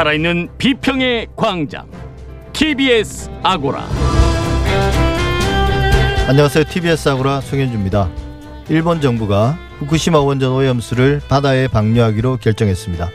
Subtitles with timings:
[0.00, 1.86] 살아있는 비평의 광장
[2.54, 3.86] TBS 아고라
[6.26, 6.64] 안녕하세요.
[6.64, 8.08] TBS 아고라 송현주입니다.
[8.70, 13.10] 일본 정부가 후쿠시마 원전 오염수를 바다에 방류하기로 결정했습니다.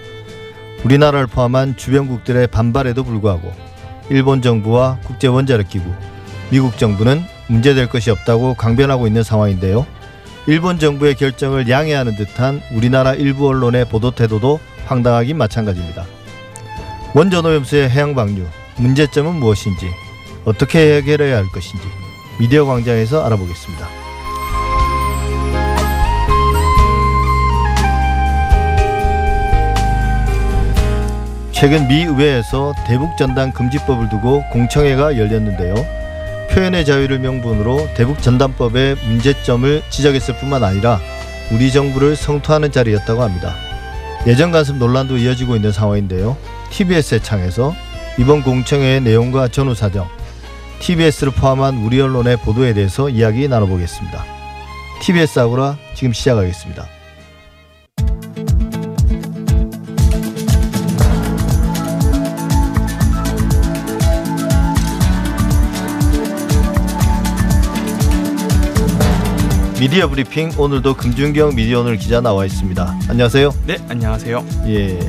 [0.84, 3.52] 우리나라를 포함한 주변국들의 반발에도 불구하고
[4.11, 5.91] 일본 정부와 국제 원자력 기구,
[6.52, 9.88] 미국 정부는 문제될 것이 없다고 강변하고 있는 상황인데요.
[10.45, 16.06] 일본 정부의 결정을 양해하는 듯한 우리나라 일부 언론의 보도 태도도 황당하긴 마찬가지입니다.
[17.15, 19.89] 원전 오염수의 해양 방류 문제점은 무엇인지
[20.43, 21.88] 어떻게 해결해야 할 것인지
[22.38, 23.88] 미디어 광장에서 알아보겠습니다.
[31.54, 35.73] 최근 미 의회에서 대북 전단 금지법을 두고 공청회가 열렸는데요.
[36.52, 41.00] 표현의 자유를 명분으로 대북 전단법의 문제점을 지적했을 뿐만 아니라
[41.50, 43.55] 우리 정부를 성토하는 자리였다고 합니다.
[44.27, 46.36] 예전 간섭 논란도 이어지고 있는 상황인데요.
[46.71, 47.73] TBS의 창에서
[48.17, 50.08] 이번 공청회의 내용과 전후 사정,
[50.80, 54.23] TBS를 포함한 우리 언론의 보도에 대해서 이야기 나눠보겠습니다.
[55.02, 56.88] TBS 아고라 지금 시작하겠습니다.
[69.80, 72.97] 미디어 브리핑 오늘도 금준경 미디어 오늘 기자 나와 있습니다.
[73.09, 73.53] 안녕하세요.
[73.67, 74.45] 네, 안녕하세요.
[74.67, 74.99] 예,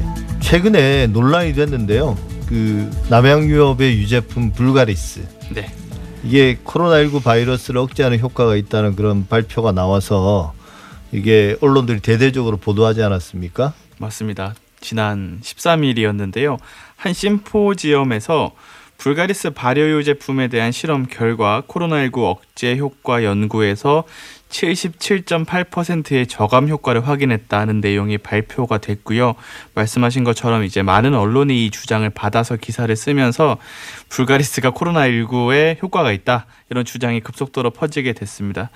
[0.46, 2.16] 최근에 논란이 됐는데요.
[2.48, 5.66] 그 남양 유업의 유제품 불가리스 네,
[6.22, 10.54] 이게 코로나19 바이러스를 억제하는 효과가 있다는 그런 발표가 나와서
[11.10, 13.72] 이게 언론들이 대대적으로 보도하지 않았습니까?
[13.98, 14.54] 맞습니다.
[14.78, 16.58] 지난 13일이었는데요.
[16.94, 18.52] 한 심포지엄에서
[18.98, 24.04] 불가리스 발효유 제품에 대한 실험 결과 코로나19 억제 효과 연구에서
[24.48, 29.34] 77.8%의 저감 효과를 확인했다는 내용이 발표가 됐고요.
[29.74, 33.58] 말씀하신 것처럼 이제 많은 언론이 이 주장을 받아서 기사를 쓰면서
[34.08, 38.70] 불가리스가 코로나19에 효과가 있다 이런 주장이 급속도로 퍼지게 됐습니다.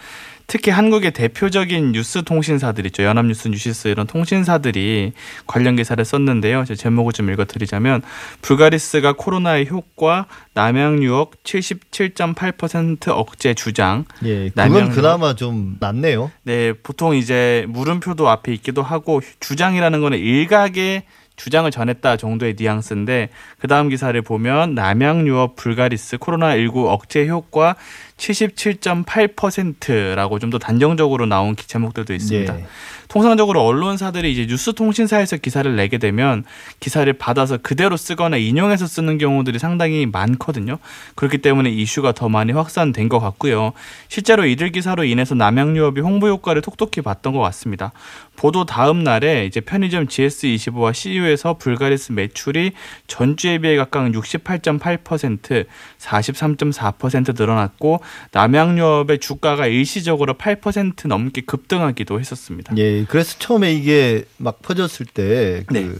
[0.50, 3.04] 특히 한국의 대표적인 뉴스 통신사들 있죠.
[3.04, 5.12] 연합뉴스, 뉴시스 이런 통신사들이
[5.46, 6.64] 관련 기사를 썼는데요.
[6.64, 8.02] 제 제목을 좀 읽어드리자면
[8.42, 14.06] 불가리스가 코로나의 효과 남양 유역 77.8% 억제 주장.
[14.24, 14.90] 예, 그건.
[14.90, 16.32] 그나마 좀 낫네요.
[16.42, 21.04] 네, 보통 이제 물음표도 앞에 있기도 하고 주장이라는 거는 일각의
[21.40, 27.76] 주장을 전했다 정도의 뉘앙스인데 그 다음 기사를 보면 남양 유업 불가리스 코로나 19 억제 효과
[28.20, 32.58] 77.8%라고 좀 더 단정적으로 나온 기- 제목들도 있습니다.
[32.58, 32.66] 예.
[33.06, 36.44] 통상적으로 언론사들이 이제 뉴스 통신사에서 기사를 내게 되면
[36.80, 40.78] 기사를 받아서 그대로 쓰거나 인용해서 쓰는 경우들이 상당히 많거든요.
[41.14, 43.72] 그렇기 때문에 이슈가 더 많이 확산된 것 같고요.
[44.08, 47.92] 실제로 이들 기사로 인해서 남양유업이 홍보 효과를 톡톡히 봤던 것 같습니다.
[48.36, 52.72] 보도 다음 날에 이제 편의점 GS25와 CU에서 불가리스 매출이
[53.06, 55.66] 전주에 비해 각각 68.8%,
[55.98, 58.00] 43.4% 늘어났고
[58.32, 62.74] 남양유업의 주가가 일시적으로 8% 넘게 급등하기도 했었습니다.
[62.78, 65.90] 예, 그래서 처음에 이게 막 퍼졌을 때그 네.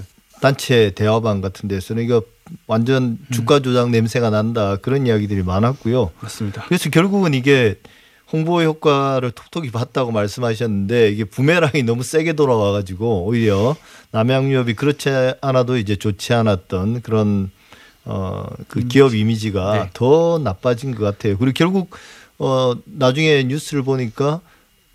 [0.41, 2.23] 단체 대화방 같은 데서는 이거
[2.67, 6.11] 완전 주가 조작 냄새가 난다 그런 이야기들이 많았고요.
[6.19, 6.65] 그렇습니다.
[6.67, 7.77] 그래서 결국은 이게
[8.33, 13.77] 홍보 효과를 톡톡히 봤다고 말씀하셨는데 이게 부메랑이 너무 세게 돌아와가지고 오히려
[14.13, 15.11] 남양유업이 그렇지
[15.41, 17.51] 않아도 이제 좋지 않았던 그런
[18.05, 19.91] 어 그 기업 이미지가 네.
[19.93, 21.37] 더 나빠진 것 같아요.
[21.37, 21.91] 그리고 결국
[22.39, 24.41] 어 나중에 뉴스를 보니까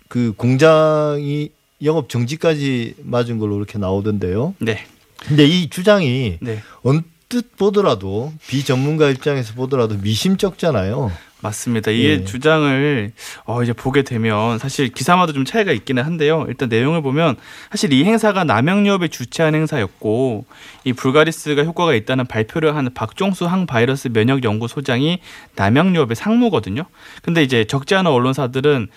[0.08, 1.50] 그 공장이
[1.82, 4.54] 영업 정지까지 맞은 걸로 이렇게 나오던데요.
[4.58, 4.84] 네.
[5.20, 6.62] 근데 이 주장이 네.
[6.82, 11.12] 언뜻 보더라도 비전문가 입장에서 보더라도 미심쩍잖아요.
[11.46, 11.90] 맞습니다.
[11.90, 12.24] 이게 예.
[12.24, 13.12] 주장을
[13.44, 16.44] 어 이제 보게 되면 사실 기사마다 좀 차이가 있기는 한데요.
[16.48, 17.36] 일단 내용을 보면
[17.70, 20.44] 사실 이 행사가 남양유업이 주최한 행사였고
[20.84, 25.20] 이 불가리스가 효과가 있다는 발표를 하는 박종수 항바이러스 면역 연구소장이
[25.54, 26.84] 남양유업의 상무거든요.
[27.22, 28.88] 근데 이제 적지 않은 언론사들은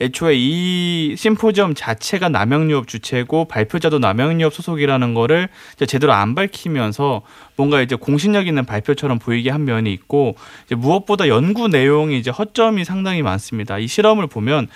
[0.00, 5.48] 애초에 이 심포지엄 자체가 남양유업 주체고 발표자도 남양유업 소속이라는 거를
[5.86, 7.22] 제대로 안 밝히면서
[7.56, 10.36] 뭔가 이제 공신력 있는 발표처럼 보이게 한 면이 있고
[10.70, 13.78] 무엇보다 연구 내용이 이제 허점이 상당히 많습니다.
[13.78, 14.68] 이 실험을 보면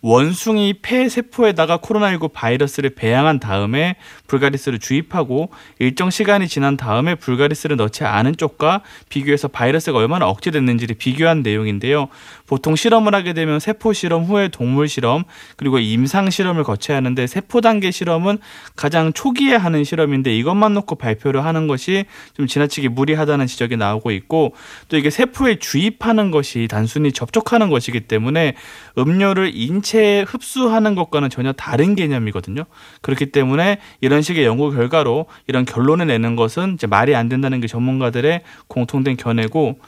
[0.00, 3.96] 원숭이 폐 세포에다가 코로나19 바이러스를 배양한 다음에
[4.28, 5.50] 불가리스를 주입하고
[5.80, 12.08] 일정 시간이 지난 다음에 불가리스를 넣지 않은 쪽과 비교해서 바이러스가 얼마나 억제됐는지를 비교한 내용인데요.
[12.48, 15.24] 보통 실험을 하게 되면 세포 실험 후에 동물 실험
[15.56, 18.38] 그리고 임상 실험을 거쳐야 하는데 세포 단계 실험은
[18.74, 24.54] 가장 초기에 하는 실험인데 이것만 놓고 발표를 하는 것이 좀 지나치게 무리하다는 지적이 나오고 있고
[24.88, 28.54] 또 이게 세포에 주입하는 것이 단순히 접촉하는 것이기 때문에
[28.96, 32.64] 음료를 인체에 흡수하는 것과는 전혀 다른 개념이거든요.
[33.02, 37.66] 그렇기 때문에 이런 식의 연구 결과로 이런 결론을 내는 것은 이제 말이 안 된다는 게
[37.66, 39.78] 전문가들의 공통된 견해고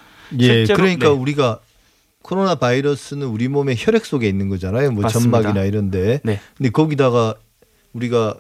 [0.41, 1.15] 예, 그러니까 네.
[1.15, 1.61] 우리가
[2.23, 4.93] 코로나 바이러스는 우리 몸의 혈액 속에 있는 거잖아요.
[4.93, 5.39] 뭐 맞습니다.
[5.41, 6.21] 점막이나 이런데.
[6.23, 6.41] 네.
[6.57, 7.35] 근데 거기다가
[7.93, 8.37] 우리가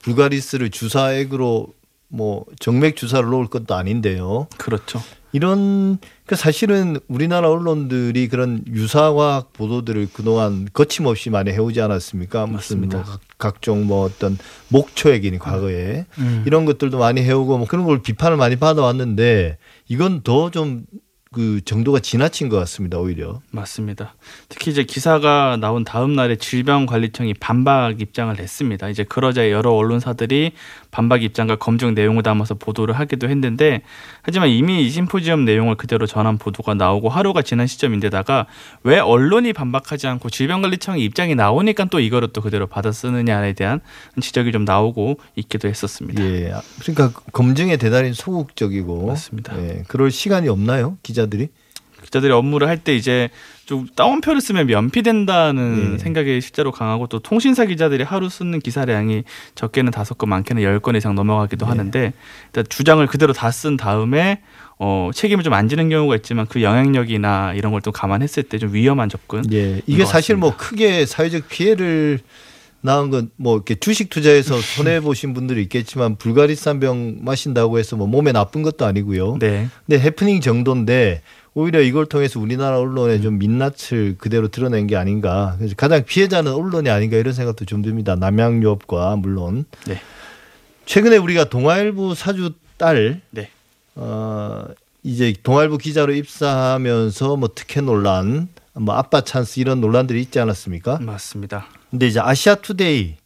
[0.00, 1.68] 불가리스를 주사액으로
[2.08, 4.48] 뭐 정맥 주사를 놓을 것도 아닌데요.
[4.58, 5.00] 그렇죠.
[5.34, 5.96] 이런
[6.26, 12.46] 그 사실은 우리나라 언론들이 그런 유사과학 보도들을 그동안 거침없이 많이 해오지 않았습니까?
[12.46, 12.98] 맞습니다.
[12.98, 14.36] 뭐 각- 각종 뭐 어떤
[14.68, 16.42] 목초액이니 과거에 음.
[16.46, 19.56] 이런 것들도 많이 해오고 뭐 그런 걸 비판을 많이 받아왔는데
[19.88, 20.84] 이건 더 좀
[21.32, 22.98] 그 정도가 지나친 것 같습니다.
[22.98, 23.40] 오히려.
[23.50, 24.14] 맞습니다.
[24.48, 28.88] 특히 이제 기사가 나온 다음 날에 질병관리청이 반박 입장을 냈습니다.
[28.90, 30.52] 이제 그러자 여러 언론사들이
[30.92, 33.82] 반박 입장과 검증 내용을 담아서 보도를 하기도 했는데
[34.20, 38.46] 하지만 이미 이 심포지엄 내용을 그대로 전한 보도가 나오고 하루가 지난 시점인데다가
[38.84, 43.80] 왜 언론이 반박하지 않고 질병관리청의 입장이 나오니까 또 이거를 또 그대로 받아 쓰느냐에 대한
[44.20, 46.22] 지적이 좀 나오고 있기도 했었습니다.
[46.22, 46.52] 예.
[46.80, 49.58] 그러니까 검증에 대단히 소극적이고 맞습니다.
[49.58, 49.82] 예.
[49.88, 50.98] 그럴 시간이 없나요?
[51.02, 51.48] 기자들이?
[52.12, 53.30] 기자들이 업무를 할 때 이제
[53.64, 55.98] 좀 따옴표를 쓰면 면피된다는 네.
[55.98, 59.22] 생각이 실제로 강하고 또 통신사 기자들이 하루 쓰는 기사량이
[59.54, 61.70] 적게는 다섯 건 많게는 열 건 이상 넘어가기도 네.
[61.70, 62.12] 하는데
[62.46, 64.40] 일단 주장을 그대로 다 쓴 다음에
[64.78, 68.72] 어, 책임을 좀 안 지는 경우가 있지만 그 영향력이나 이런 걸 또 감안했을 때 좀
[68.74, 69.42] 위험한 접근.
[69.52, 69.80] 예.
[69.86, 70.56] 이게 것 사실 뭐.
[70.56, 72.18] 크게 사회적 피해를
[72.80, 77.96] 낳은 건 뭐 이렇게 주식 투자해서 손해 보신 분들이 있겠지만 불가리스 한 병 마신다고 해서
[77.96, 79.36] 뭐 몸에 나쁜 것도 아니고요.
[79.38, 79.68] 네.
[79.86, 81.22] 근데 해프닝 정도인데
[81.54, 85.54] 오히려 이걸 통해서 우리나라 언론의 좀 민낯을 그대로 드러낸 게 아닌가.
[85.58, 88.16] 그래서 가장 피해자는 언론이 아닌가 이런 생각도 좀 듭니다.
[88.16, 89.66] 남양유업과 물론.
[89.86, 90.00] 네.
[90.86, 93.50] 최근에 우리가 동아일보 사주 딸 네.
[93.94, 94.64] 어,
[95.02, 100.98] 이제 동아일보 기자로 입사하면서 뭐 특혜 논란, 뭐 아빠 찬스 이런 논란들이 있지 않았습니까?
[101.00, 101.66] 맞습니다.
[101.90, 103.16] 근데 이제 아시아 투데이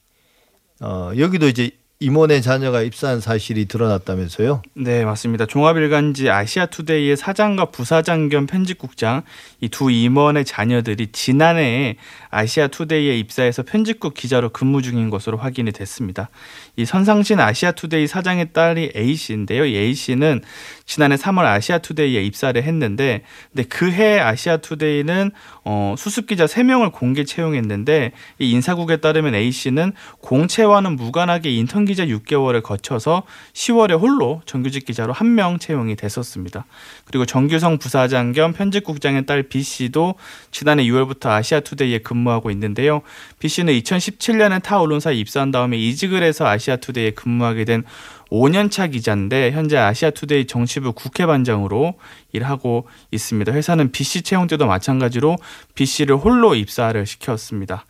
[0.81, 4.60] 어, 여기도 이제 임원의 자녀가 입사한 사실이 드러났다면서요?
[4.75, 5.46] 네, 맞습니다.
[5.46, 9.22] 종합일간지 아시아투데이의 사장과 부사장 겸 편집국장
[9.62, 11.96] 이 두 임원의 자녀들이 지난해에
[12.28, 16.28] 아시아투데이에 입사해서 편집국 기자로 근무 중인 것으로 확인이 됐습니다.
[16.76, 19.64] 이 선상신 아시아투데이 사장의 딸이 A 씨인데요.
[19.64, 20.43] 이 A 씨는
[20.84, 25.31] 지난해 3월 아시아투데이에 입사를 했는데, 근데 그해 아시아투데이는
[25.64, 32.06] 어, 수습 기자 3명을 공개 채용했는데 이 인사국에 따르면 A 씨는 공채와는 무관하게 인턴 기자
[32.06, 36.64] 6개월을 거쳐서 10월에 홀로 정규직 기자로 한 명 채용이 됐었습니다.
[37.05, 40.14] 그리고 정규성 부사장 겸 편집국장의 딸 B 씨도
[40.50, 43.02] 지난해 6월부터 아시아투데이에 근무하고 있는데요.
[43.38, 47.84] B 씨는 2017년에 타 언론사에 입사한 다음에 이직을 해서 아시아 투데이에 근무하게 된
[48.32, 51.94] 5년차 기자인데 현재 아시아투데이 정치부 국회반장으로
[52.32, 53.52] 일하고 있습니다.
[53.52, 55.36] 회사는 B 씨 채용 때도 마찬가지로
[55.76, 57.84] B 씨를 홀로 입사를 시켰습니다.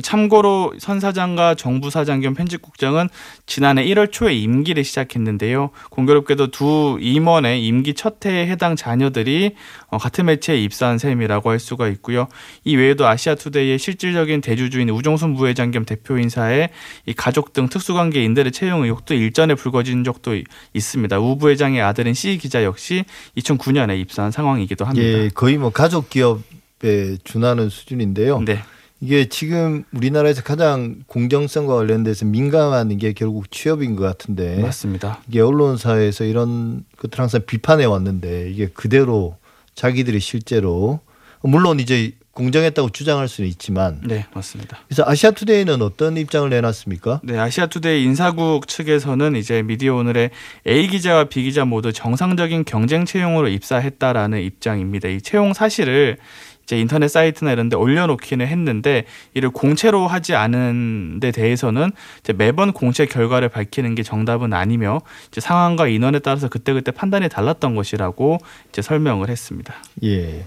[0.00, 3.08] 참고로 선 사장과 정부 사장 겸 편집국장은
[3.44, 5.70] 지난해 1월 초에 임기를 시작했는데요.
[5.90, 9.54] 공교롭게도 두 임원의 임기 첫 해에 해당 자녀들이
[9.88, 12.28] 어, 같은 매체에 입사한 셈이라고 할 수가 있고요.
[12.64, 16.70] 이 외에도 아시아투데이의 실질적인 대주주인 우종순 부회장 겸 대표 인사의
[17.04, 21.20] 이 가족 등 특수관계인들의 채용 의혹도 일전에 불거진 적도 이- 있습니다.
[21.20, 23.04] 우 부회장의 아들인 C 기자 역시
[23.36, 25.06] 2009년에 입사한 상황이기도 합니다.
[25.06, 26.40] 예, 거의 뭐 가족 기업
[26.84, 28.40] 에 준하는 수준인데요.
[28.40, 28.58] 네,
[29.02, 35.18] 이게 지금 우리나라에서 가장 공정성과 관련돼서 민감한 게 결국 취업인 것 같은데 맞습니다.
[35.28, 39.36] 이게 언론사에서 이런 것들 항상 비판해 왔는데 이게 그대로
[39.74, 41.00] 자기들이 실제로
[41.42, 44.78] 물론 이제 공정했다고 주장할 수는 있지만 네, 맞습니다.
[44.86, 47.22] 그래서 아시아투데이는 어떤 입장을 내놨습니까?
[47.24, 50.30] 네, 아시아투데이 인사국 측에서는 이제 미디어 오늘의
[50.66, 55.08] A 기자와 B 기자 모두 정상적인 경쟁 채용으로 입사했다라는 입장입니다.
[55.08, 56.18] 이 채용 사실을
[56.64, 59.04] 이제 인터넷 사이트나 이런 데 올려놓기는 했는데
[59.34, 65.40] 이를 공채로 하지 않은 데 대해서는 이제 매번 공채 결과를 밝히는 게 정답은 아니며 이제
[65.40, 68.38] 상황과 인원에 따라서 그때그때 판단이 달랐던 것이라고
[68.70, 69.74] 이제 설명을 했습니다.
[70.04, 70.44] 예.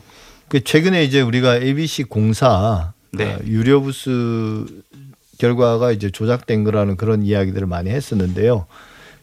[0.47, 3.33] 그 최근에 이제 우리가 ABC 공사 네.
[3.33, 4.65] 어, 유료 부스
[5.37, 8.67] 결과가 이제 조작된 거라는 그런 이야기들을 많이 했었는데요.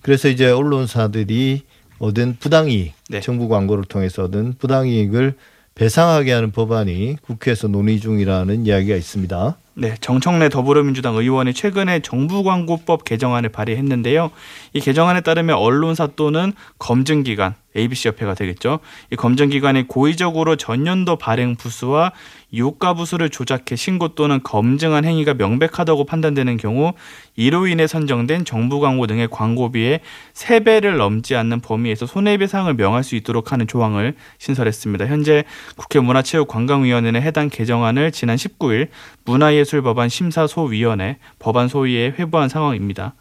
[0.02, 1.62] 그래서 이제 언론사들이
[1.98, 3.20] 얻은 부당이익, 네.
[3.20, 5.34] 정부 광고를 통해서 얻은 부당이익을
[5.74, 9.56] 배상하게 하는 법안이 국회에서 논의 중이라는 이야기가 있습니다.
[9.74, 14.30] 네, 정청래 더불어민주당 의원이 최근에 정부광고법 개정안을 발의했는데요.
[14.74, 18.80] 이 개정안에 따르면 언론사 또는 검증기관, ABC 협회가 되겠죠.
[19.10, 22.12] 이 검증 기관이 고의적으로 전년도 발행 부수와
[22.52, 26.92] 유가 부수를 조작해 신고 또는 검증한 행위가 명백하다고 판단되는 경우
[27.36, 30.00] 이로 인해 선정된 정부 광고 등의 광고비의
[30.34, 35.06] 세배를 넘지 않는 범위에서 손해배상을 명할 수 있도록 하는 조항을 신설했습니다.
[35.06, 35.44] 현재
[35.76, 38.88] 국회 문화체육관광위원회는 해당 개정안을 지난 19일
[39.24, 43.14] 문화예술법안 심사소위원회 법안 소위에 회부한 상황입니다.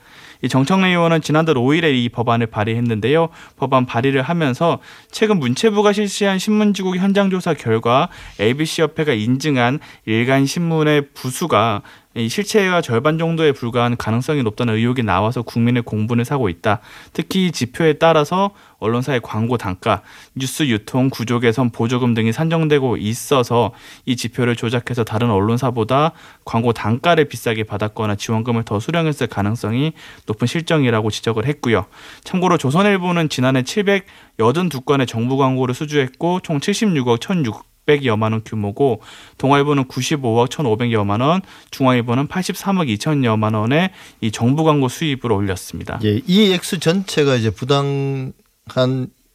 [0.43, 3.29] 이 정청래 의원은 지난달 5일에 이 법안을 발의했는데요.
[3.57, 4.79] 법안 발의를 하면서
[5.11, 13.17] 최근 문체부가 실시한 신문지국 현장조사 결과 ABC 협회가 인증한 일간 신문의 부수가 이 실체가 절반
[13.17, 16.79] 정도에 불과한 가능성이 높다는 의혹이 나와서 국민의 공분을 사고 있다.
[17.13, 20.01] 특히 이 지표에 따라서 언론사의 광고 단가,
[20.35, 23.71] 뉴스 유통, 구조 개선, 보조금 등이 산정되고 있어서
[24.05, 26.11] 이 지표를 조작해서 다른 언론사보다
[26.43, 29.93] 광고 단가를 비싸게 받았거나 지원금을 더 수령했을 가능성이
[30.25, 31.85] 높은 실정이라고 지적을 했고요.
[32.23, 39.01] 참고로 조선일보는 지난해 782건의 정부 광고를 수주했고 총 76억 1,600 600여만 원 규모고
[39.37, 45.99] 동아일보는 95억 1,500여만 원, 중앙일보는 83억 2천여만 원의 이 정부 광고 수입을 올렸습니다.
[46.03, 48.33] 예, 이 액수 전체가 이제 부당한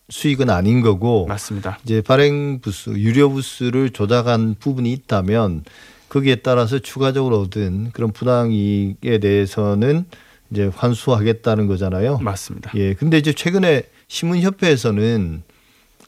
[0.09, 1.79] 수익은 아닌 거고 맞습니다.
[1.85, 5.65] 이제 발행 부수, 유료 부수를 조작한 부분이 있다면
[6.09, 10.05] 거기에 따라서 추가적으로 얻은 그런 부당 이익에 대해서는
[10.53, 12.19] 이제 환수하겠다는 거잖아요.
[12.19, 12.71] 맞습니다.
[12.77, 12.95] 예.
[12.95, 15.43] 근데 이제 최근에 신문협회에서는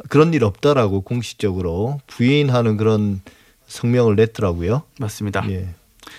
[0.09, 3.21] 그런 일 없다라고 공식적으로 부인하는 그런
[3.67, 4.83] 성명을 냈더라고요.
[4.99, 5.45] 맞습니다.
[5.51, 5.69] 예.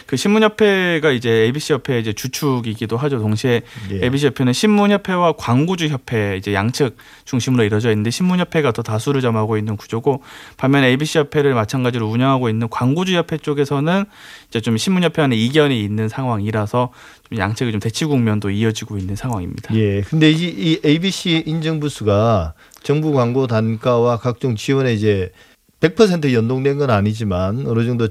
[0.06, 3.20] 그 신문협회가 이제 ABC 협회 이제 주축이기도 하죠.
[3.20, 4.04] 동시에 예.
[4.04, 6.96] ABC 협회는 신문협회와 광고주 협회 이제 양측
[7.26, 10.24] 중심으로 이루어져 있는데 신문협회가 더 다수를 점하고 있는 구조고
[10.58, 14.06] 반면에 ABC 협회를 마찬가지로 운영하고 있는 광고주 협회 쪽에서는
[14.50, 16.92] 이제 좀 신문협회와는 이견이 있는 상황이라서
[17.30, 19.76] 좀 양측의 좀 대치 국면도 이어지고 있는 상황입니다.
[19.76, 20.02] 예.
[20.02, 25.32] 근데 이, 이 ABC 인증 부수가 정부 광고 단가와 각종 지원에 이제
[25.80, 28.10] 100% 연동된 건 아니지만 어느 정도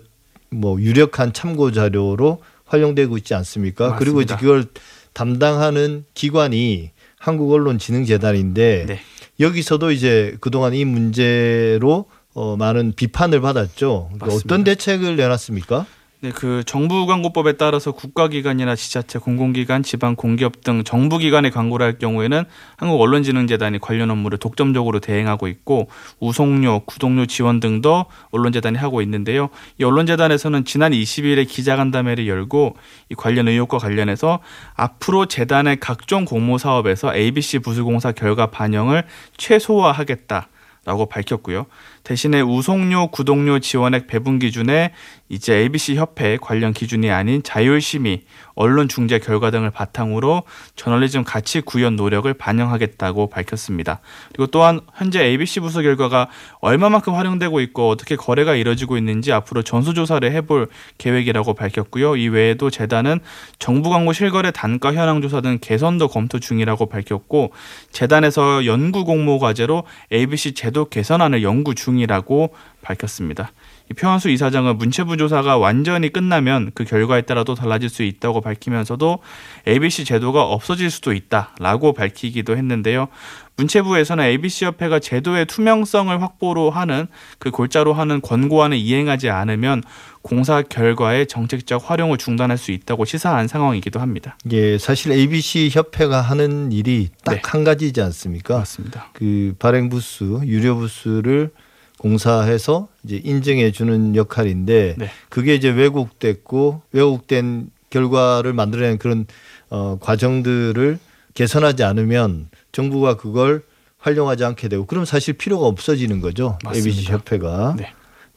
[0.51, 3.97] 뭐 유력한 참고 자료로 활용되고 있지 않습니까?
[3.97, 4.37] 그리고 이제 맞습니다.
[4.37, 4.65] 그걸
[5.13, 9.01] 담당하는 기관이 한국언론진흥재단인데 네.
[9.41, 14.11] 여기서도 이제 그동안 이 문제로 어, 많은 비판을 받았죠.
[14.13, 14.47] 그러니까 맞습니다.
[14.47, 15.87] 어떤 대책을 내놨습니까?
[16.21, 22.43] 네, 그 정부 광고법에 따라서 국가기관이나 지자체, 공공기관, 지방 공기업 등 정부기관의 광고를 할 경우에는
[22.77, 29.49] 한국언론진흥재단이 관련 업무를 독점적으로 대행하고 있고 우송료, 구독료 지원 등도 언론재단이 하고 있는데요.
[29.81, 32.77] 이 언론재단에서는 지난 20일에 기자간담회를 열고
[33.11, 34.41] 이 관련 의혹과 관련해서
[34.75, 39.05] 앞으로 재단의 각종 공모 사업에서 ABC 부수공사 결과 반영을
[39.37, 40.49] 최소화하겠다.
[40.89, 41.67] 라고 밝혔고요.
[42.09, 44.93] 대신에 우송료, 구독료 지원액 배분 기준에
[45.29, 48.23] 이제 ABC 협회 관련 기준이 아닌 자율심의,
[48.55, 54.01] 언론 중재 결과 등을 바탕으로 저널리즘 가치 구현 노력을 반영하겠다고 밝혔습니다.
[54.29, 56.29] 그리고 또한 현재 ABC 부서 결과가
[56.61, 62.17] 얼마만큼 활용되고 있고 어떻게 거래가 이뤄지고 있는지 앞으로 전수조사를 해볼 계획이라고 밝혔고요.
[62.17, 63.21] 이 외에도 재단은
[63.59, 67.53] 정부 광고 실거래 단가 현황 조사 등 개선도 검토 중이라고 밝혔고
[67.93, 73.53] 재단에서 연구 공모 과제로 ABC 제도 개선안을 연구 중 이라고 밝혔습니다.
[73.91, 79.19] 이 표한수 이사장은 문체부 조사가 완전히 끝나면 그 결과에 따라 또 달라질 수 있다고 밝히면서도
[79.67, 83.09] ABC 제도가 없어질 수도 있다라고 밝히기도 했는데요.
[83.57, 89.83] 문체부에서는 ABC 협회가 제도의 투명성을 확보로 하는 그 골자로 하는 권고안을 이행하지 않으면
[90.23, 94.37] 공사 결과의 정책적 활용을 중단할 수 있다고 시사한 상황이기도 합니다.
[94.53, 97.41] 예, 사실 ABC 협회가 하는 일이 딱 네.
[97.45, 98.59] 한 가지지 않습니까?
[98.59, 99.09] 맞습니다.
[99.15, 101.51] 그 발행 부수, 유료 부수를
[101.99, 105.11] 공사해서 이제 인증해 주는 역할인데 네.
[105.29, 109.27] 그게 이제 왜곡됐고 왜곡된 결과를 만들어내는 그런
[109.71, 110.99] 어, 과정들을
[111.35, 113.63] 개선하지 않으면 정부가 그걸
[113.99, 116.59] 활용하지 않게 되고 그럼 사실 필요가 없어지는 거죠.
[116.65, 116.89] 맞습니다.
[116.89, 117.75] ABC 협회가.
[117.77, 117.93] 네.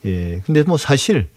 [0.06, 0.42] 예.
[0.46, 1.30] 근데 뭐 사실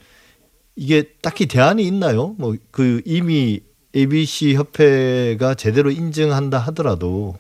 [0.77, 2.35] 이게 딱히 대안이 있나요?
[2.39, 3.61] 뭐 그 이미
[3.95, 7.37] ABC 협회가 제대로 인증한다 하더라도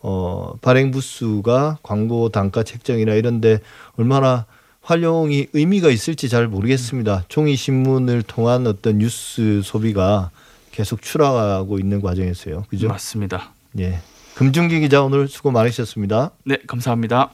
[0.00, 3.60] 어 발행 부수가 광고 단가 책정이나 이런데
[3.96, 4.46] 얼마나
[4.80, 7.24] 활용이 의미가 있을지 잘 모르겠습니다.
[7.28, 10.30] 종이 신문을 통한 어떤 뉴스 소비가
[10.70, 12.64] 계속 추락하고 있는 과정에서요.
[12.68, 12.88] 그죠?
[12.88, 13.52] 맞습니다.
[13.78, 14.00] 예.
[14.34, 16.30] 금중기 기자 오늘 수고 많으셨습니다.
[16.44, 17.30] 네, 감사합니다.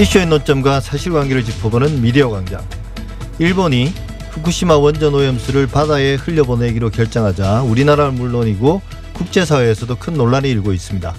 [0.00, 2.64] 이슈의 논점과 사실관계를 짚어보는 미디어 광장.
[3.40, 3.90] 일본이
[4.32, 8.82] 후쿠시마 원전 오염수를 바다에 흘려보내기로 결정하자 우리나라는 물론이고
[9.14, 11.14] 국제사회에서도 큰 논란이 일고 있습니다.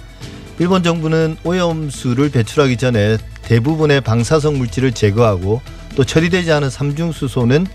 [0.60, 5.62] 일본 정부는 오염수를 배출하기 전에 대부분의 방사성 물질을 제거하고
[5.96, 7.66] 또 처리되지 않은 삼중수소는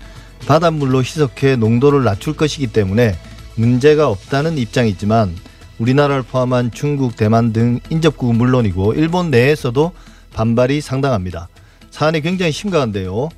[0.46, 3.18] 바닷물로 희석해 농도를 낮출 것이기 때문에
[3.54, 5.36] 문제가 없다는 입장이지만
[5.78, 9.92] 우리나라를 포함한 중국, 대만 등 인접국은 물론이고 일본 내에서도
[10.32, 11.48] 반발이 상당합니다.
[11.90, 13.28] 사안이 굉장히 심각한데요.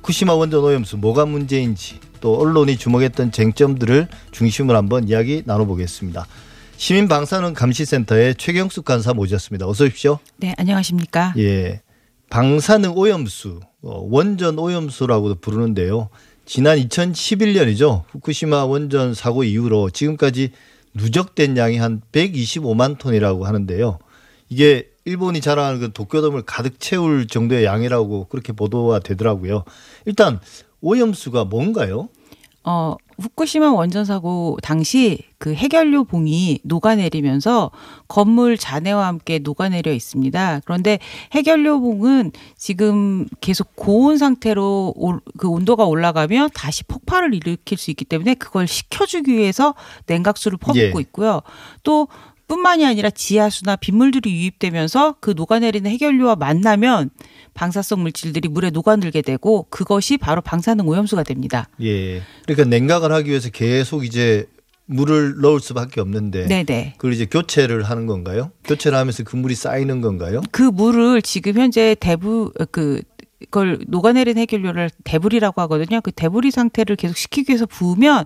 [0.00, 6.26] 후쿠시마 원전 오염수 뭐가 문제인지 또 언론이 주목했던 쟁점들을 중심으로 한번 이야기 나눠보겠습니다.
[6.76, 9.68] 시민 방사능 감시센터의 최경숙 간사 모셨습니다.
[9.68, 10.18] 어서 오십시오.
[10.38, 11.34] 네, 안녕하십니까?
[11.36, 11.82] 예.
[12.30, 16.08] 방사능 오염수, 어, 원전 오염수라고도 부르는데요.
[16.46, 18.04] 지난 2011년이죠.
[18.10, 20.52] 후쿠시마 원전 사고 이후로 지금까지
[20.94, 23.98] 누적된 양이 한 125만 톤이라고 하는데요.
[24.48, 29.64] 이게 일본이 자랑하는 그 도쿄돔을 가득 채울 정도의 양이라고 그렇게 보도가 되더라고요.
[30.04, 30.40] 일단
[30.80, 32.08] 오염수가 뭔가요?
[32.62, 37.70] 어, 후쿠시마 원전 사고 당시 그 해결료 봉이 녹아내리면서
[38.06, 40.60] 건물 잔해와 함께 녹아내려 있습니다.
[40.66, 40.98] 그런데
[41.32, 48.04] 해결료 봉은 지금 계속 고온 상태로 올- 그 온도가 올라가면 다시 폭발을 일으킬 수 있기
[48.04, 49.74] 때문에 그걸 식혀주기 위해서
[50.06, 51.00] 냉각수를 퍼붓고 예.
[51.00, 51.40] 있고요.
[51.82, 52.08] 또
[52.50, 57.10] 뿐만이 아니라 지하수나 빗물들이 유입되면서 그 녹아내리는 해결료와 만나면
[57.54, 61.68] 방사성 물질들이 물에 녹아들게 되고 그것이 바로 방사능 오염수가 됩니다.
[61.80, 62.22] 예.
[62.46, 64.46] 그러니까 냉각을 하기 위해서 계속 이제
[64.86, 66.94] 물을 넣을 수밖에 없는데 네네.
[66.96, 68.50] 그걸 이제 교체를 하는 건가요?
[68.64, 70.42] 교체를 하면서 그 물이 쌓이는 건가요?
[70.50, 73.00] 그 물을 지금 현재 대부 그
[73.40, 76.00] 그걸 녹아내린 해결료를 대불이라고 하거든요.
[76.02, 78.24] 그 대불이 상태를 계속 시키기 위해서 부으면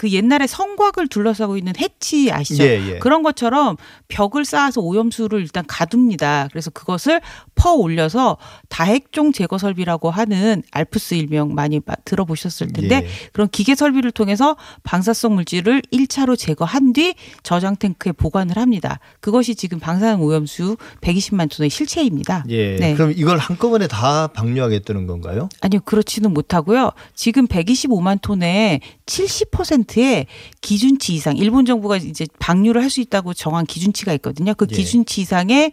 [0.00, 2.64] 그 옛날에 성곽을 둘러싸고 있는 해치 아시죠?
[2.64, 2.98] 예, 예.
[3.00, 3.76] 그런 것처럼
[4.08, 6.48] 벽을 쌓아서 오염수를 일단 가둡니다.
[6.50, 7.20] 그래서 그것을
[7.54, 8.38] 퍼 올려서
[8.70, 13.08] 다핵종 제거 설비라고 하는 알프스 일명 많이 마- 들어보셨을 텐데 예.
[13.34, 19.00] 그런 기계 설비를 통해서 방사성 물질을 1차로 제거한 뒤 저장 탱크에 보관을 합니다.
[19.20, 22.44] 그것이 지금 방사능 오염수 120만 톤의 실체입니다.
[22.48, 22.76] 예.
[22.76, 22.94] 네.
[22.94, 25.50] 그럼 이걸 한꺼번에 다 방류하겠다는 건가요?
[25.60, 26.92] 아니요, 그렇지는 못하고요.
[27.14, 30.26] 지금 125만 톤의 70%의
[30.60, 34.54] 기준치 이상, 일본 정부가 이제 방류를 할 수 있다고 정한 기준치가 있거든요.
[34.54, 34.76] 그 예.
[34.76, 35.72] 기준치 이상의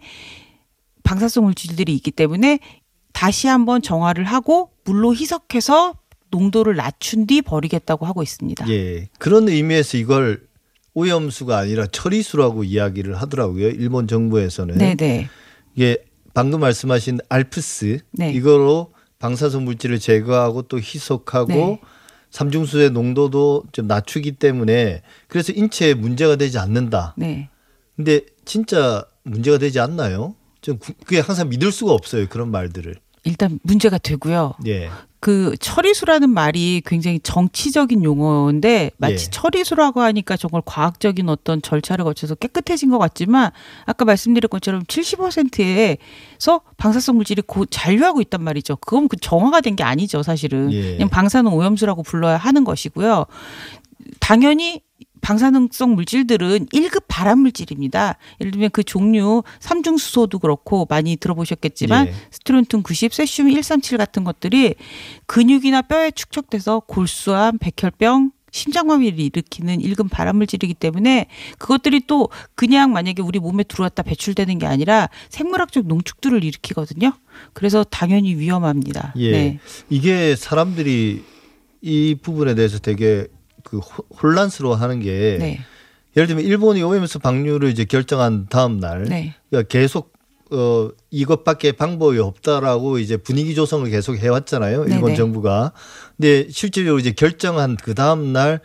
[1.02, 2.60] 방사성 물질들이 있기 때문에
[3.12, 5.94] 다시 한번 정화를 하고 물로 희석해서
[6.30, 8.68] 농도를 낮춘 뒤 버리겠다고 하고 있습니다.
[8.70, 9.08] 예.
[9.18, 10.46] 그런 의미에서 이걸
[10.94, 13.68] 오염수가 아니라 처리수라고 이야기를 하더라고요.
[13.68, 14.78] 일본 정부에서는.
[14.78, 15.28] 네네.
[15.74, 18.32] 이게 방금 말씀하신 알프스 네.
[18.32, 21.80] 이거로 방사성 물질을 제거하고 또 희석하고 네.
[22.30, 27.14] 삼중수의 농도도 좀 낮추기 때문에 그래서 인체에 문제가 되지 않는다.
[27.16, 27.48] 네.
[27.96, 30.34] 근데 진짜 문제가 되지 않나요?
[30.60, 32.26] 좀 구- 그게 항상 믿을 수가 없어요.
[32.28, 32.94] 그런 말들을.
[33.24, 34.54] 일단 문제가 되고요.
[34.66, 34.88] 예.
[35.20, 39.30] 그 처리수라는 말이 굉장히 정치적인 용어인데 마치 예.
[39.30, 43.50] 처리수라고 하니까 정말 과학적인 어떤 절차를 거쳐서 깨끗해진 것 같지만
[43.84, 48.76] 아까 말씀드린 것처럼 70%에서 방사성 물질이 고 잔류하고 있단 말이죠.
[48.76, 50.72] 그건 그 정화가 된 게 아니죠, 사실은.
[50.72, 50.92] 예.
[50.94, 53.26] 그냥 방사능 오염수라고 불러야 하는 것이고요.
[54.20, 54.82] 당연히
[55.20, 58.16] 방사능성 물질들은 1급 발암 물질입니다.
[58.40, 62.14] 예를 들면 그 종류 삼중수소도 그렇고 많이 들어보셨겠지만 예.
[62.30, 64.74] 스트론튬 90, 세슘 137 같은 것들이
[65.26, 71.26] 근육이나 뼈에 축적돼서 골수암, 백혈병, 심장마비를 일으키는 1급 발암 물질이기 때문에
[71.58, 77.12] 그것들이 또 그냥 만약에 우리 몸에 들어왔다 배출되는 게 아니라 생물학적 농축들을 일으키거든요.
[77.52, 79.12] 그래서 당연히 위험합니다.
[79.16, 79.30] 예.
[79.30, 79.58] 네.
[79.90, 81.22] 이게 사람들이
[81.80, 83.26] 이 부분에 대해서 되게
[83.70, 85.60] 그 호- 혼란스러워하는 게 네.
[86.16, 89.34] 예를 들면 일본이 오염수 방류를 이제 결정한 다음 날 네.
[89.50, 90.12] 그러니까 계속
[90.50, 94.84] 어 이것밖에 방법이 없다라고 이제 분위기 조성을 계속 해왔잖아요.
[94.84, 95.16] 일본 네네.
[95.16, 95.72] 정부가.
[96.16, 98.60] 근데 실질적으로 이제 결정한 그 다음 날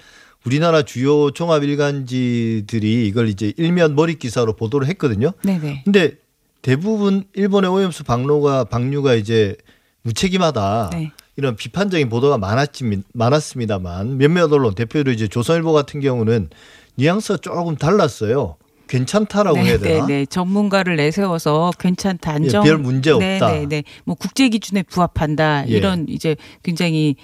[0.46, 5.32] 우리나라 주요 종합 일간지들이 이걸 이제 일면 머릿 기사로 보도를 했거든요.
[5.44, 5.82] 네, 네.
[5.84, 6.13] 근데
[6.62, 9.58] 대부분 일본의 오염수 방류가 방류가 이제
[10.04, 10.89] 무책임하다.
[10.94, 11.12] 네.
[11.36, 16.50] 이런 비판적인 보도가 많았지, 많았습니다만 몇몇 언론 대표로 이제 조선일보 같은 경우는
[16.96, 18.58] 뉘앙스가 조금 달랐어요.
[18.88, 20.06] 괜찮다라고 해야 네, 되나?
[20.06, 20.26] 네, 네.
[20.26, 22.63] 전문가를 내세워서 괜찮다 안정.
[22.65, 23.52] 예, 별 문제 없다.
[23.52, 23.84] 네, 네, 네.
[24.04, 25.67] 뭐 국제 기준에 부합한다.
[25.69, 25.72] 예.
[25.74, 27.15] 이런 이제 굉장히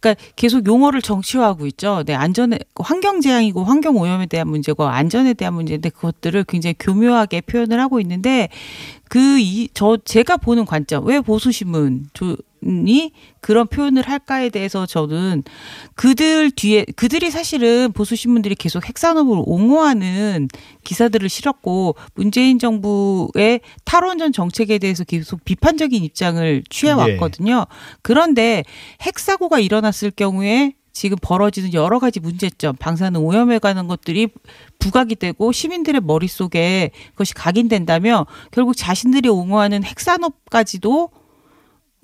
[0.00, 2.02] 그러니까 계속 용어를 정치화하고 있죠.
[2.04, 7.80] 네, 안전에 환경 재앙이고 환경 오염에 대한 문제고 안전에 대한 문제인데 그것들을 굉장히 교묘하게 표현을
[7.80, 8.50] 하고 있는데
[9.08, 12.04] 그 이 저 제가 보는 관점 왜 보수 신문
[12.64, 15.42] 이 그런 표현을 할까에 대해서 저는
[15.94, 20.48] 그들 뒤에 그들이 사실은 보수 신문들이 계속 핵산업을 옹호하는
[20.82, 27.66] 기사들을 실었고 문재인 정부의 탈원전 정책에 대해서 계속 비판적인 입장을 취해 왔거든요.
[28.02, 28.64] 그런데
[29.02, 34.28] 핵사고가 일어났을 경우에 지금 벌어지는 여러 가지 문제점, 방사능 오염에 관한 것들이
[34.78, 41.10] 부각이 되고 시민들의 머릿속에 그것이 각인된다면 결국 자신들이 옹호하는 핵산업까지도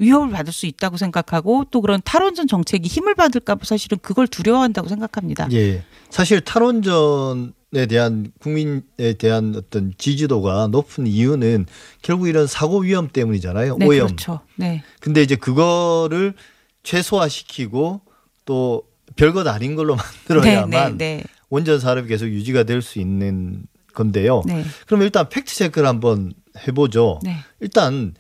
[0.01, 4.89] 위협을 받을 수 있다고 생각하고 또 그런 탈원전 정책이 힘을 받을까 봐 사실은 그걸 두려워한다고
[4.89, 5.49] 생각합니다.
[5.53, 5.85] 예.
[6.09, 11.67] 사실 탈원전 에 대한 국민에 대한 어떤 지지도가 높은 이유는
[12.03, 13.77] 결국 이런 사고 위험 때문이잖아요.
[13.77, 14.07] 네, 오염.
[14.09, 14.41] 그렇죠.
[14.57, 14.83] 네.
[14.99, 16.35] 근데 이제 그거를
[16.83, 18.01] 최소화시키고
[18.45, 18.83] 또
[19.15, 20.03] 별것 아닌 걸로 네,
[20.35, 21.25] 만들어야만 네, 네.
[21.49, 23.63] 원전 산업이 계속 유지가 될 수 있는
[23.95, 24.43] 건데요.
[24.47, 24.65] 네.
[24.87, 26.33] 그럼 일단 팩트 체크를 한번
[26.67, 27.21] 해보죠.
[27.23, 27.37] 네.
[27.61, 28.15] 일단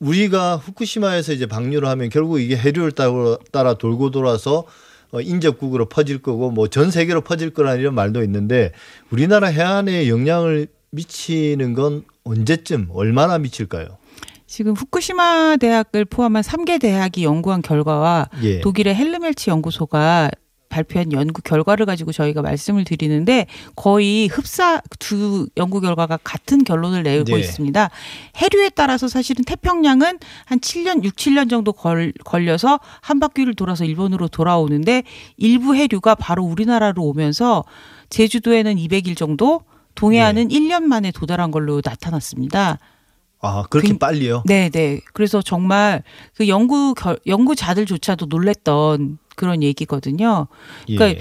[0.00, 2.92] 우리가 후쿠시마에서 이제 방류를 하면 결국 이게 해류를
[3.52, 4.64] 따라, 돌고 돌아서
[5.10, 8.72] 어, 인접국으로 퍼질 거고 뭐 전 세계로 퍼질 거라는 이런 말도 있는데
[9.10, 13.86] 우리나라 해안에 영향을 미치는 건 언제쯤 얼마나 미칠까요?
[14.46, 18.60] 지금 후쿠시마 대학을 포함한 3개 대학이 연구한 결과와 예.
[18.60, 20.30] 독일의 헬르멜치 연구소가
[20.68, 27.24] 발표한 연구 결과를 가지고 저희가 말씀을 드리는데 거의 흡사 두 연구 결과가 같은 결론을 내고
[27.24, 27.38] 네.
[27.40, 27.90] 있습니다.
[28.36, 34.28] 해류에 따라서 사실은 태평양은 한 7년, 6, 7년 정도 걸, 걸려서 한 바퀴를 돌아서 일본으로
[34.28, 35.02] 돌아오는데
[35.36, 37.64] 일부 해류가 바로 우리나라로 오면서
[38.10, 39.62] 제주도에는 200일 정도,
[39.94, 42.78] 동해안은 1년 만에 도달한 걸로 나타났습니다.
[43.40, 44.42] 아 그렇게 그- 빨리요?
[44.46, 45.00] 네, 네.
[45.12, 46.02] 그래서 정말
[46.36, 50.48] 그 연구 결, 연구자들조차도 놀랬던 그런 얘기거든요.
[50.86, 51.18] 그러니까 예.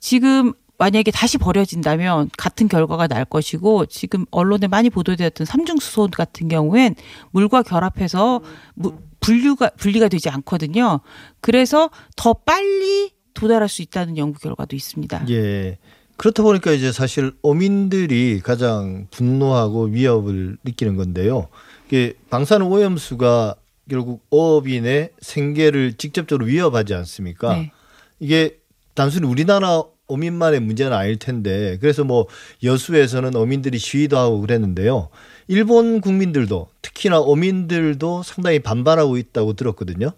[0.00, 6.94] 지금 만약에 다시 버려진다면 같은 결과가 날 것이고 지금 언론에 많이 보도되었던 삼중수소 같은 경우엔
[7.32, 8.40] 물과 결합해서
[8.74, 11.00] 무- 분류가 분리가 되지 않거든요.
[11.40, 15.26] 그래서 더 빨리 도달할 수 있다는 연구 결과도 있습니다.
[15.30, 15.78] 예.
[16.16, 21.48] 그렇다 보니까 이제 사실 어민들이 가장 분노하고 위협을 느끼는 건데요.
[21.88, 23.54] 이게 방사능 오염수가
[23.88, 27.54] 결국 어업인의 생계를 직접적으로 위협하지 않습니까?
[27.54, 27.72] 네.
[28.18, 28.58] 이게
[28.94, 32.26] 단순히 우리나라 어민만의 문제는 아닐 텐데 그래서 뭐
[32.62, 35.08] 여수에서는 어민들이 시위도 하고 그랬는데요.
[35.48, 40.12] 일본 국민들도 특히나 어민들도 상당히 반발하고 있다고 들었거든요.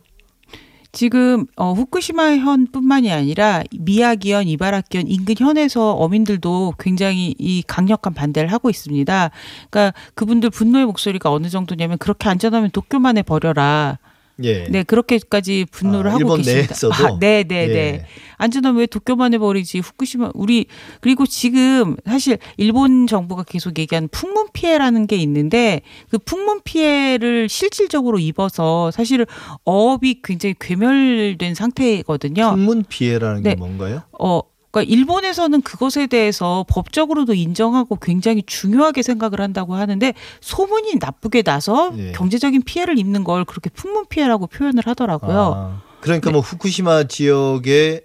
[0.99, 8.69] 지금 어, 후쿠시마 현뿐만이 아니라 미야기현, 이바라키현 인근 현에서 어민들도 굉장히 이 강력한 반대를 하고
[8.69, 9.31] 있습니다.
[9.71, 13.99] 그러니까 그분들 분노의 목소리가 어느 정도냐면 그렇게 안전하면 도쿄만에 버려라.
[14.45, 14.69] 예.
[14.69, 16.69] 네 그렇게까지 분노를 아, 하고 일본 계십니다.
[16.69, 16.95] 내에서도?
[16.95, 17.75] 아, 네, 네, 네.
[17.75, 18.07] 예.
[18.37, 19.81] 안전하면 왜 도쿄만에 버리지?
[19.81, 20.67] 후쿠시마 우리
[21.01, 28.19] 그리고 지금 사실 일본 정부가 계속 얘기하는 풍문 피해라는 게 있는데 그 풍문 피해를 실질적으로
[28.19, 29.27] 입어서 사실은
[29.65, 32.51] 어업이 굉장히 괴멸된 상태거든요.
[32.51, 33.55] 풍문 피해라는 게 네.
[33.57, 34.03] 뭔가요?
[34.19, 41.93] 어, 그러니까 일본에서는 그것에 대해서 법적으로도 인정하고 굉장히 중요하게 생각을 한다고 하는데 소문이 나쁘게 나서
[41.97, 42.13] 예.
[42.13, 45.53] 경제적인 피해를 입는 걸 그렇게 풍문 피해라고 표현을 하더라고요.
[45.57, 46.33] 아, 그러니까 네.
[46.33, 48.03] 뭐 후쿠시마 지역에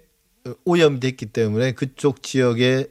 [0.64, 2.86] 오염이 됐기 때문에 그쪽 지역에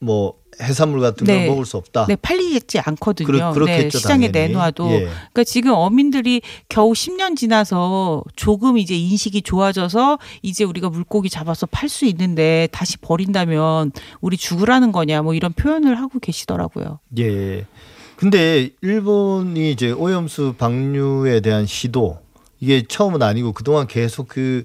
[0.00, 1.48] 뭐 해산물 같은 걸 네.
[1.48, 2.06] 먹을 수 없다.
[2.06, 3.26] 네, 팔리지 않거든요.
[3.26, 4.52] 그렇- 그렇겠죠, 네, 시장에 당연히.
[4.52, 4.90] 내놔도.
[4.92, 4.98] 예.
[5.00, 11.88] 그러니까 지금 어민들이 겨우 10년 지나서 조금 이제 인식이 좋아져서 이제 우리가 물고기 잡아서 팔
[11.88, 16.98] 수 있는데 다시 버린다면 우리 죽으라는 거냐 뭐 이런 표현을 하고 계시더라고요.
[17.18, 17.64] 예.
[18.16, 22.18] 근데 일본이 이제 오염수 방류에 대한 시도
[22.60, 24.64] 이게 처음은 아니고 그동안 계속 그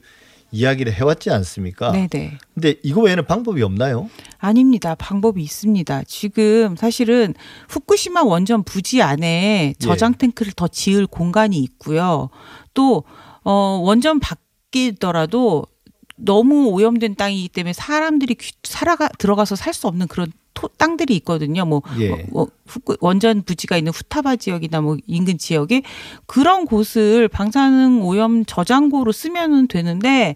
[0.53, 1.91] 이야기를 해왔지 않습니까?
[1.91, 2.37] 네네.
[2.53, 4.09] 근데 이거 외에는 방법이 없나요?
[4.37, 4.95] 아닙니다.
[4.95, 6.03] 방법이 있습니다.
[6.05, 7.33] 지금 사실은
[7.69, 12.29] 후쿠시마 원전 부지 안에 저장 탱크를 더 지을 공간이 있고요.
[12.75, 13.03] 또
[13.43, 15.65] 어, 원전 바뀌더라도
[16.15, 21.65] 너무 오염된 땅이기 때문에 사람들이 귀- 살아가 들어가서 살 수 없는 그런 토, 땅들이 있거든요.
[21.65, 22.27] 뭐, 예.
[22.31, 22.47] 뭐,
[22.99, 25.81] 원전 부지가 있는 후타바 지역이나 뭐 인근 지역에
[26.27, 30.35] 그런 곳을 방사능 오염 저장고로 쓰면은 되는데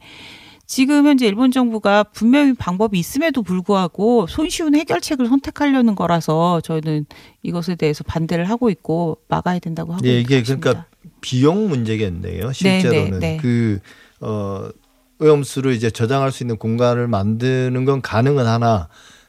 [0.65, 7.05] 지금 현재 일본 정부가 분명히 방법이 있음에도 불구하고 손쉬운 해결책을 선택하려는 거라서 저희는
[7.43, 10.59] 이것에 대해서 반대를 하고 있고 막아야 된다고 하고 예, 이게 있습니다.
[10.69, 10.87] 그러니까
[11.21, 12.51] 비용 문제겠네요.
[12.51, 13.37] 실제로는 네, 네.
[13.37, 13.79] 그
[14.19, 14.67] 어,
[15.19, 18.87] 오염수를 이제 저장할 수 있는 공간을 만드는 건 가능은 하나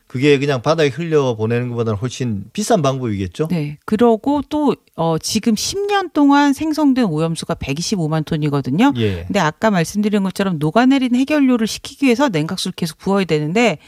[0.08, 3.48] 그게 그냥 바다에 흘려 보내는 것보다는 훨씬 비싼 방법이겠죠.
[3.48, 3.76] 네.
[3.84, 8.94] 그러고 또 어, 지금 10년 동안 생성된 오염수가 125만 톤이거든요.
[8.96, 9.24] 예.
[9.26, 13.78] 근데 아까 말씀드린 것처럼 녹아내린 해결료를 시키기 위해서 냉각수를 계속 부어야 되는데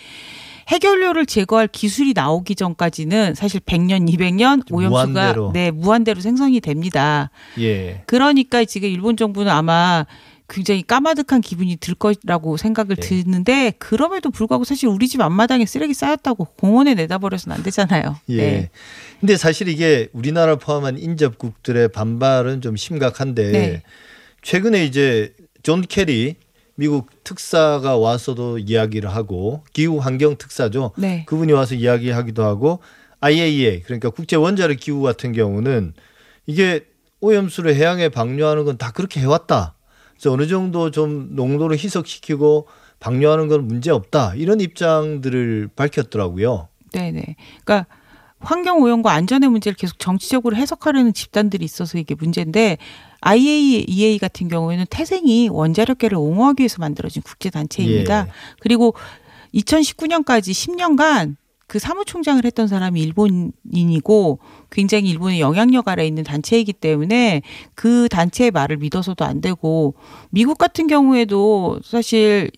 [0.69, 5.51] 해결료를 제거할 기술이 나오기 전까지는 사실 100년, 200년 오염수가 무한대로.
[5.53, 7.31] 네, 무한대로 생성이 됩니다.
[7.59, 8.03] 예.
[8.07, 10.05] 그러니까 지금 일본 정부는 아마
[10.51, 13.01] 굉장히 까마득한 기분이 들 거라고 생각을 네.
[13.23, 18.19] 드는데 그럼에도 불구하고 사실 우리 집 앞마당에 쓰레기 쌓였다고 공원에 내다 버려서는 안 되잖아요.
[18.31, 18.37] 예.
[18.37, 18.71] 네.
[19.21, 23.83] 근데 사실 이게 우리나라 포함한 인접국들의 반발은 좀 심각한데 네.
[24.43, 26.37] 최근에 이제 존 케리
[26.75, 30.93] 미국 특사가 와서도 이야기를 하고 기후 환경 특사죠.
[30.97, 31.25] 네.
[31.27, 32.81] 그분이 와서 이야기하기도 하고
[33.21, 35.93] IAEA 그러니까 국제 원자력 기구 같은 경우는
[36.47, 36.87] 이게
[37.21, 39.75] 오염수를 해양에 방류하는 건 다 그렇게 해왔다.
[40.21, 42.67] 그래서 어느 정도 좀 농도를 희석시키고
[43.01, 44.35] 방류하는 건 문제 없다.
[44.37, 46.69] 이런 입장들을 밝혔더라고요.
[46.93, 47.37] 네네.
[47.65, 47.87] 그러니까
[48.39, 52.77] 환경 오염과 안전의 문제를 계속 정치적으로 해석하려는 집단들이 있어서 이게 문제인데
[53.23, 58.27] IAEA 같은 경우에는 태생이 원자력계를 옹호하기 위해서 만들어진 국제 단체입니다.
[58.27, 58.33] 예.
[58.61, 58.95] 그리고
[59.55, 64.39] 2019년까지 10년간 그 사무총장을 했던 사람이 일본인이고
[64.71, 67.43] 굉장히 일본의 영향력 아래 있는 단체이기 때문에
[67.75, 69.95] 그 단체의 말을 믿어서도 안 되고
[70.31, 72.51] 미국 같은 경우에도 사실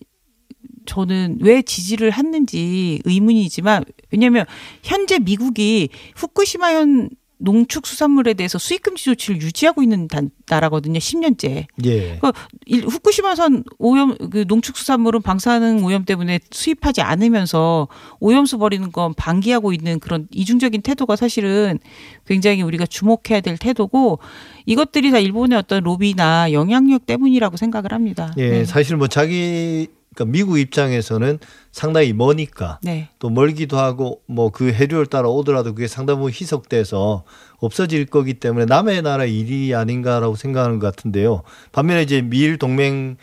[0.85, 4.45] 저는 왜 지지를 했는지 의문이지만 왜냐하면
[4.83, 7.09] 현재 미국이 후쿠시마현
[7.43, 10.97] 농축수산물에 대해서 수입금지 조치를 유지하고 있는 단, 나라거든요.
[10.99, 11.65] 10년째.
[11.85, 12.17] 예.
[12.19, 12.31] 그
[12.65, 17.87] 일- 후쿠시마산 오염 그 농축수산물은 방사능 오염 때문에 수입하지 않으면서
[18.19, 21.79] 오염수 버리는 건 방기하고 있는 그런 이중적인 태도가 사실은
[22.25, 24.19] 굉장히 우리가 주목해야 될 태도고
[24.65, 28.33] 이것들이 다 일본의 어떤 로비나 영향력 때문이라고 생각을 합니다.
[28.37, 28.65] 예, 네.
[28.65, 31.39] 사실 뭐 자기 그러니까 미국 입장에서는
[31.71, 33.09] 상당히 머니까 네.
[33.19, 37.23] 또 멀기도 하고 뭐 그 해류를 따라 오더라도 그게 상당 부분 희석돼서
[37.57, 41.41] 없어질 거기 때문에 남의 나라 일이 아닌가라고 생각하는 것 같은데요.
[41.71, 43.17] 반면에 이제 미일 동맹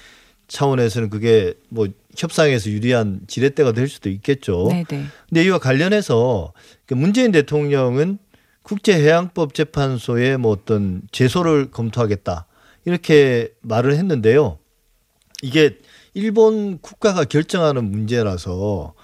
[0.48, 1.86] 차원에서는 그게 뭐
[2.18, 4.66] 협상에서 유리한 지렛대가 될 수도 있겠죠.
[4.70, 5.04] 네, 네.
[5.28, 6.52] 근데 이와 관련해서
[6.86, 8.18] 그 문재인 대통령은
[8.62, 12.46] 국제해양법 재판소에 뭐 어떤 제소를 검토하겠다
[12.84, 14.58] 이렇게 말을 했는데요.
[15.42, 15.78] 이게
[16.14, 18.94] 일본 국가가 결정하는 문제라서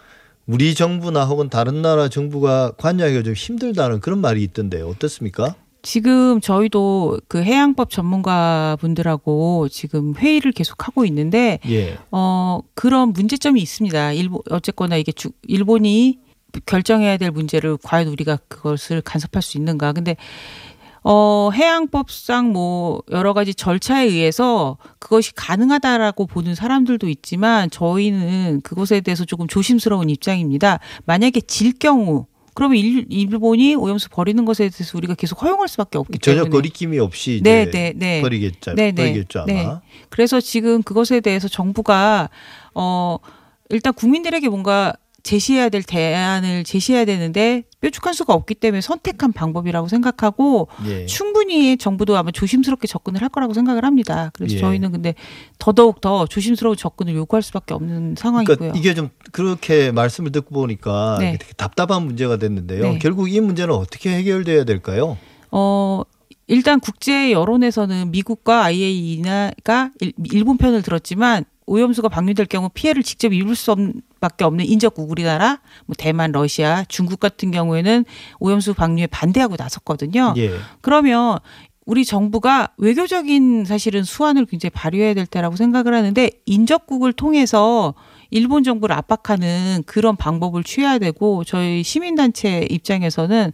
[0.47, 4.89] 우리 정부나 혹은 다른 나라 정부가 관여하기가 좀 힘들다는 그런 말이 있던데요.
[4.89, 5.55] 어떻습니까?
[5.83, 11.97] 지금 저희도 그 해양법 전문가 분들하고 지금 회의를 계속 하고 있는데 예.
[12.11, 14.13] 어 그런 문제점이 있습니다.
[14.13, 16.19] 일본 어쨌거나 이게 주, 일본이
[16.65, 19.93] 결정해야 될 문제를 과연 우리가 그것을 간섭할 수 있는가?
[19.93, 20.17] 근데
[21.09, 29.25] 어 해양법상 뭐 여러 가지 절차에 의해서 그것이 가능하다라고 보는 사람들도 있지만 저희는 그것에 대해서
[29.25, 30.81] 조금 조심스러운 입장입니다.
[31.05, 36.19] 만약에 질 경우 그러면 일, 일본이 오염수 버리는 것에 대해서 우리가 계속 허용할 수밖에 없기
[36.19, 38.23] 전혀 때문에 거리낌이 없이 네, 이제 네, 네.
[38.23, 38.75] 버리겠죠.
[38.75, 39.13] 네, 네.
[39.13, 39.47] 버리겠죠 아마.
[39.47, 39.67] 네.
[40.11, 42.31] 그래서 지금 그것에 대해서 정부가
[42.75, 43.19] 어
[43.69, 44.93] 일단 국민들에게 뭔가
[45.23, 51.07] 제시해야 될 대안을 제시해야 되는데 뾰족한 수가 없기 때문에 선택한 방법이라고 생각하고 예.
[51.07, 54.31] 충분히 정부도 아마 조심스럽게 접근을 할 거라고 생각을 합니다.
[54.35, 54.59] 그래서 예.
[54.59, 55.15] 저희는 근데
[55.59, 58.57] 더더욱 더 조심스러운 접근을 요구할 수밖에 없는 상황이고요.
[58.57, 61.39] 그러니까 이게 좀 그렇게 말씀을 듣고 보니까 네.
[61.39, 62.83] 되게 답답한 문제가 됐는데요.
[62.83, 62.99] 네.
[62.99, 65.17] 결국 이 문제는 어떻게 해결돼야 될까요?
[65.53, 66.03] 어
[66.49, 69.91] 일단 국제 여론에서는 미국과 IAEA가
[70.33, 73.73] 일본 편을 들었지만 오염수가 방류될 경우 피해를 직접 입을 수
[74.27, 78.05] 밖에 없는 인접국 우리나라, 뭐 대만, 러시아, 중국 같은 경우에는
[78.41, 80.35] 오염수 방류에 반대하고 나섰거든요.
[80.37, 80.51] 예.
[80.81, 81.39] 그러면
[81.85, 87.95] 우리 정부가 외교적인 사실은 수완을 굉장히 발휘해야 될 때라고 생각을 하는데 인접국을 통해서
[88.31, 93.53] 일본 정부를 압박하는 그런 방법을 취해야 되고 저희 시민단체 입장에서는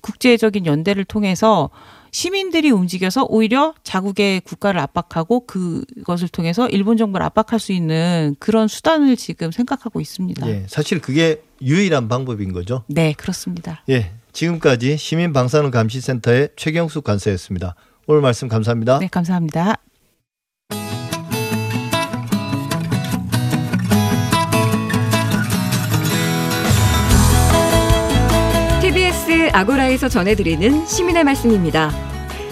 [0.00, 1.70] 국제적인 연대를 통해서
[2.12, 9.16] 시민들이 움직여서 오히려 자국의 국가를 압박하고 그것을 통해서 일본 정부를 압박할 수 있는 그런 수단을
[9.16, 10.46] 지금 생각하고 있습니다.
[10.48, 10.64] 예.
[10.68, 12.84] 사실 그게 유일한 방법인 거죠.
[12.86, 13.82] 네, 그렇습니다.
[13.88, 14.12] 예.
[14.32, 17.74] 지금까지 시민방사능 감시센터의 최경숙 관사였습니다.
[18.06, 18.98] 오늘 말씀 감사합니다.
[18.98, 19.76] 네, 감사합니다.
[29.52, 31.92] 아고라에서 전해드리는 시민의 말씀입니다.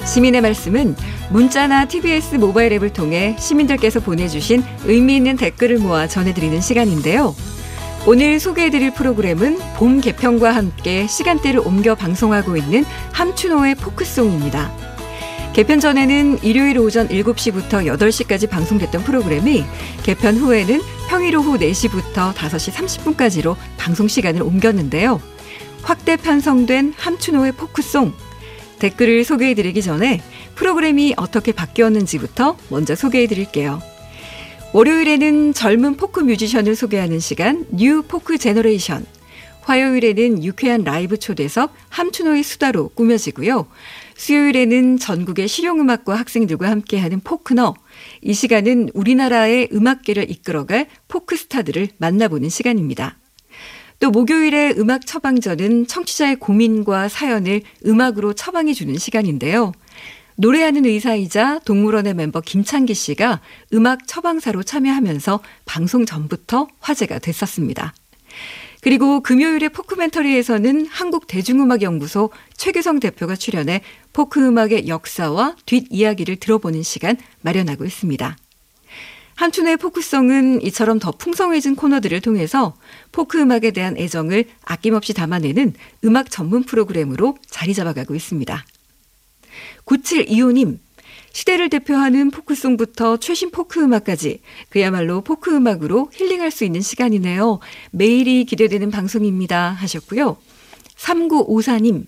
[0.04, 0.94] 시민의 말씀은
[1.30, 7.34] 문자나 TBS 모바일 앱을 통해 시민들께서 보내주신 의미 있는 댓글을 모아 전해드리는 시간인데요.
[8.06, 14.70] 오늘 소개해드릴 프로그램은 봄 개편과 함께 시간대를 옮겨 방송하고 있는 함춘호의 포크송입니다.
[15.52, 19.64] 개편 전에는 일요일 오전 7시부터 8시까지 방송됐던 프로그램이
[20.02, 25.20] 개편 후에는 평일 오후 4시부터 5시 30분까지로 방송 시간을 옮겼는데요.
[25.82, 28.12] 확대 편성된 함춘호의 포크송.
[28.78, 30.22] 댓글을 소개해드리기 전에
[30.54, 33.80] 프로그램이 어떻게 바뀌었는지부터 먼저 소개해드릴게요.
[34.72, 39.04] 월요일에는 젊은 포크 뮤지션을 소개하는 시간 New Folk Generation.
[39.62, 43.66] 화요일에는 유쾌한 라이브 초대석 함춘호의 수다로 꾸며지고요.
[44.16, 47.74] 수요일에는 전국의 실용음악과 학생들과 함께하는 포크너.
[48.22, 53.16] 이 시간은 우리나라의 음악계를 이끌어갈 포크스타들을 만나보는 시간입니다.
[54.00, 59.72] 또 목요일에 음악 처방전은 청취자의 고민과 사연을 음악으로 처방해 주는 시간인데요.
[60.36, 63.40] 노래하는 의사이자 동물원의 멤버 김창기 씨가
[63.74, 67.92] 음악 처방사로 참여하면서 방송 전부터 화제가 됐었습니다.
[68.80, 73.82] 그리고 금요일에 포크멘터리에서는 한국대중음악연구소 최규성 대표가 출연해
[74.14, 78.38] 포크 음악의 역사와 뒷이야기를 들어보는 시간 마련하고 있습니다.
[79.40, 82.76] 함춘호의 포크송은 이처럼 더 풍성해진 코너들을 통해서
[83.10, 85.72] 포크 음악에 대한 애정을 아낌없이 담아내는
[86.04, 88.66] 음악 전문 프로그램으로 자리 잡아가고 있습니다.
[89.86, 90.78] 9725님,
[91.32, 97.60] 시대를 대표하는 포크송부터 최신 포크 음악까지 그야말로 포크 음악으로 힐링할 수 있는 시간이네요.
[97.92, 99.70] 매일이 기대되는 방송입니다.
[99.70, 100.36] 하셨고요.
[100.98, 102.04] 3954님,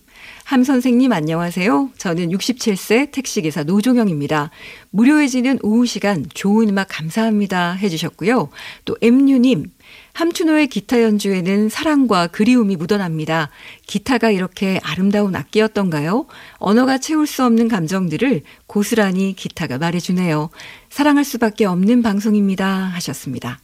[0.52, 1.92] 함 선생님 안녕하세요.
[1.96, 4.50] 저는 67세 택시기사 노종영입니다.
[4.90, 8.50] 무료해지는 오후 시간 좋은 음악 감사합니다 해주셨고요.
[8.84, 9.70] 또 M유님,
[10.12, 13.48] 함춘호의 기타 연주에는 사랑과 그리움이 묻어납니다.
[13.86, 16.26] 기타가 이렇게 아름다운 악기였던가요?
[16.58, 20.50] 언어가 채울 수 없는 감정들을 고스란히 기타가 말해주네요.
[20.90, 23.58] 사랑할 수밖에 없는 방송입니다 하셨습니다.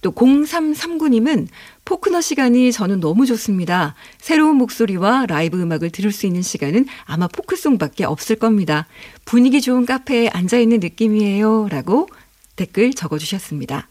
[0.00, 1.48] 또 0339님은
[1.84, 3.94] 포크너 시간이 저는 너무 좋습니다.
[4.18, 8.86] 새로운 목소리와 라이브 음악을 들을 수 있는 시간은 아마 포크송밖에 없을 겁니다.
[9.24, 11.68] 분위기 좋은 카페에 앉아있는 느낌이에요.
[11.68, 12.08] 라고
[12.56, 13.88] 댓글 적어주셨습니다.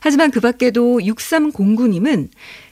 [0.00, 2.30] 하지만 그 밖에도 6309님은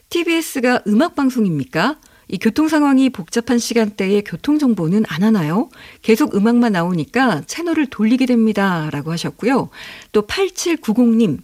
[0.09, 1.99] TBS가 음악방송입니까?
[2.31, 5.71] 이 교통 상황이 복잡한 시간대에 교통 정보는 안 하나요?
[6.03, 8.91] 계속 음악만 나오니까 채널을 돌리게 됩니다.
[8.93, 9.71] 라고 하셨고요.
[10.13, 11.39] 또 8790님,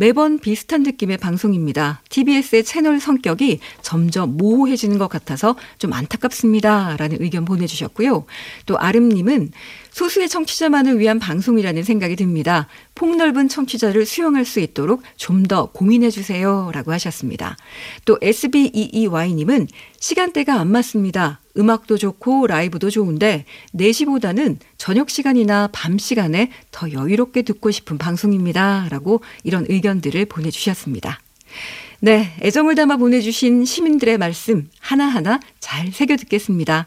[0.00, 2.00] 매번 비슷한 느낌의 방송입니다.
[2.08, 6.96] TBS의 채널 성격이 점점 모호해지는 것 같아서 좀 안타깝습니다.
[6.96, 8.24] 라는 의견 보내주셨고요.
[8.64, 9.52] 또 아름님은
[9.92, 12.66] 소수의 청취자만을 위한 방송이라는 생각이 듭니다.
[12.94, 16.70] 폭넓은 청취자를 수용할 수 있도록 좀 더 고민해 주세요.
[16.72, 17.56] 라고 하셨습니다.
[18.04, 19.66] 또 SBEEY님은
[19.98, 21.40] 시간대가 안 맞습니다.
[21.56, 28.86] 음악도 좋고 라이브도 좋은데 4시보다는 저녁 시간이나 밤 시간에 더 여유롭게 듣고 싶은 방송입니다.
[28.90, 31.18] 라고 이런 의견들을 보내주셨습니다.
[31.98, 36.86] 네, 애정을 담아 보내주신 시민들의 말씀 하나하나 잘 새겨 듣겠습니다.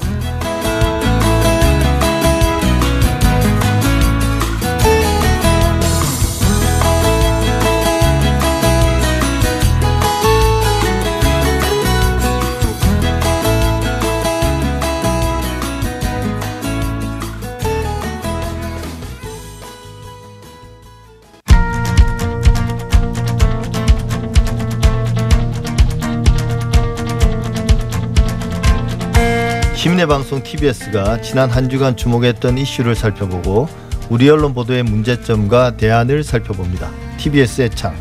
[30.01, 33.67] 시민의 방송 TBS가 지난 한 주간 주목했던 이슈를 살펴보고
[34.09, 36.89] 우리 언론 보도의 문제점과 대안을 살펴봅니다.
[37.17, 37.95] TBS의 창.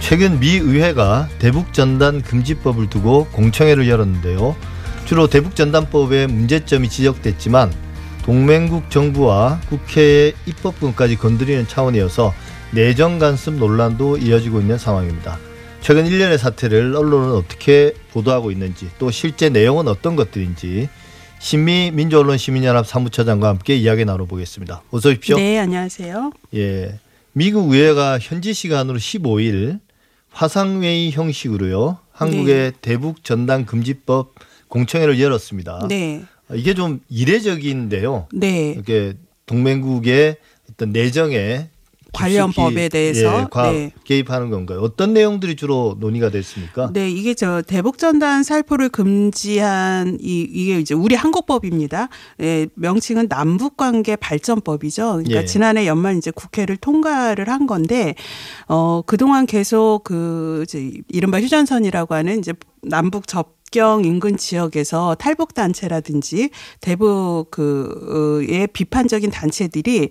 [0.00, 4.56] 최근 미 의회가 대북 전단 금지법을 두고 공청회를 열었는데요.
[5.04, 7.72] 주로 대북 전단법에 문제점이 지적됐지만
[8.22, 12.32] 동맹국 정부와 국회의 입법권까지 건드리는 차원이어서
[12.72, 15.38] 내정 간섭 논란도 이어지고 있는 상황입니다.
[15.86, 20.88] 최근 일련의 사태를 언론은 어떻게 보도하고 있는지 또 실제 내용은 어떤 것들인지
[21.38, 24.82] 신미 민주언론 시민연합 사무처장과 함께 이야기 나눠보겠습니다.
[24.90, 25.36] 어서 오십시오.
[25.36, 26.32] 네, 안녕하세요.
[26.56, 26.98] 예,
[27.34, 29.78] 미국 의회가 현지 시간으로 15일
[30.30, 32.72] 화상회의 형식으로요 한국의 네.
[32.80, 34.34] 대북 전단 금지법
[34.66, 35.86] 공청회를 열었습니다.
[35.88, 38.26] 네, 이게 좀 이례적인데요.
[38.32, 38.72] 네.
[38.72, 39.14] 이렇게
[39.46, 40.34] 동맹국의
[40.68, 41.68] 어떤 내정에
[42.16, 43.92] 관련 법에 대해서, 예, 과- 네.
[44.04, 44.80] 개입하는 건가요?
[44.80, 46.90] 어떤 내용들이 주로 논의가 됐습니까?
[46.92, 52.08] 네, 이게 저 대북 전단 살포를 금지한 이 이게 이제 우리 한국법입니다.
[52.40, 55.12] 예, 명칭은 남북 관계 발전법이죠.
[55.18, 55.44] 그러니까 예.
[55.44, 58.14] 지난해 연말 이제 국회를 통과를 한 건데
[58.68, 62.52] 어 그동안 계속 그 이제 이른바 휴전선이라고 하는 이제
[62.82, 66.50] 남북 접경 인근 지역에서 탈북 단체라든지
[66.80, 70.08] 대북 그의 비판적인 단체들이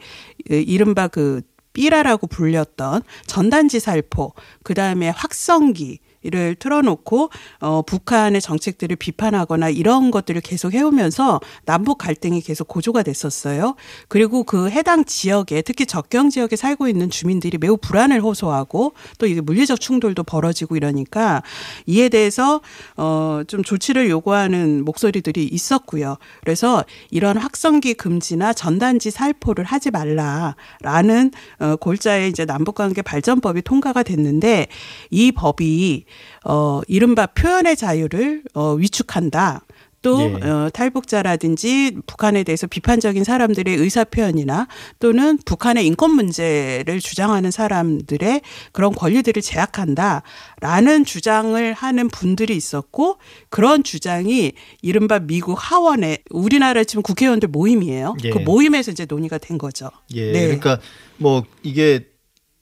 [0.51, 1.41] 예, 이른바 그
[1.75, 4.33] 삐라라고 불렸던 전단지 살포,
[4.63, 12.41] 그 다음에 확성기, 를 틀어놓고 어 북한의 정책들을 비판하거나 이런 것들을 계속 해오면서 남북 갈등이
[12.41, 13.75] 계속 고조가 됐었어요.
[14.07, 19.39] 그리고 그 해당 지역에 특히 접경 지역에 살고 있는 주민들이 매우 불안을 호소하고 또 이게
[19.41, 21.43] 물리적 충돌도 벌어지고 이러니까
[21.85, 22.61] 이에 대해서
[22.97, 26.17] 어 좀 조치를 요구하는 목소리들이 있었고요.
[26.41, 34.67] 그래서 이런 확성기 금지나 전단지 살포를 하지 말라라는 어 골자의 이제 남북관계 발전법이 통과가 됐는데
[35.09, 36.05] 이 법이
[36.45, 39.61] 어 이른바 표현의 자유를 어 위축한다.
[40.05, 40.47] 또 예.
[40.47, 44.67] 어, 탈북자라든지 북한에 대해서 비판적인 사람들의 의사 표현이나
[44.99, 53.17] 또는 북한의 인권 문제를 주장하는 사람들의 그런 권리들을 제약한다라는 주장을 하는 분들이 있었고
[53.49, 54.51] 그런 주장이
[54.83, 58.15] 이른바 미국 하원에 우리나라 지금 국회의원들 모임이에요.
[58.25, 58.29] 예.
[58.29, 59.89] 그 모임에서 이제 논의가 된 거죠.
[60.13, 60.31] 예.
[60.31, 60.41] 네.
[60.43, 60.77] 그러니까
[61.17, 62.05] 뭐 이게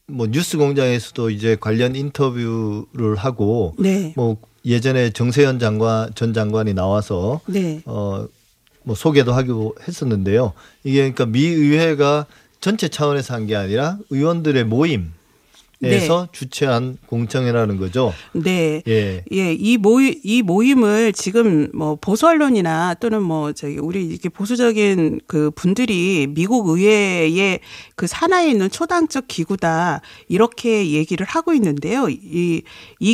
[0.08, 4.14] 뭐 뉴스 공장에서도 이제 관련 인터뷰를 하고 네.
[4.16, 7.82] 뭐 예전에 정세현 장관 전 장관이 나와서 네.
[7.86, 10.54] 어뭐 소개도 하기도 했었는데요.
[10.84, 12.26] 이게 그러니까 미 의회가
[12.60, 15.12] 전체 차원에서 한 게 아니라 의원들의 모임
[15.84, 16.32] 에서 네.
[16.32, 18.14] 주최한 공청회라는 거죠.
[18.34, 18.82] 네.
[18.88, 19.24] 예.
[19.32, 25.22] 예, 이 모임 이 모임을 지금 뭐 보수 언론이나 또는 뭐 저기 우리 이렇게 보수적인
[25.28, 27.60] 그 분들이 미국 의회의
[27.96, 32.08] 그 산하에 있는 초당적 기구다 이렇게 얘기를 하고 있는데요.
[32.10, 32.62] 이이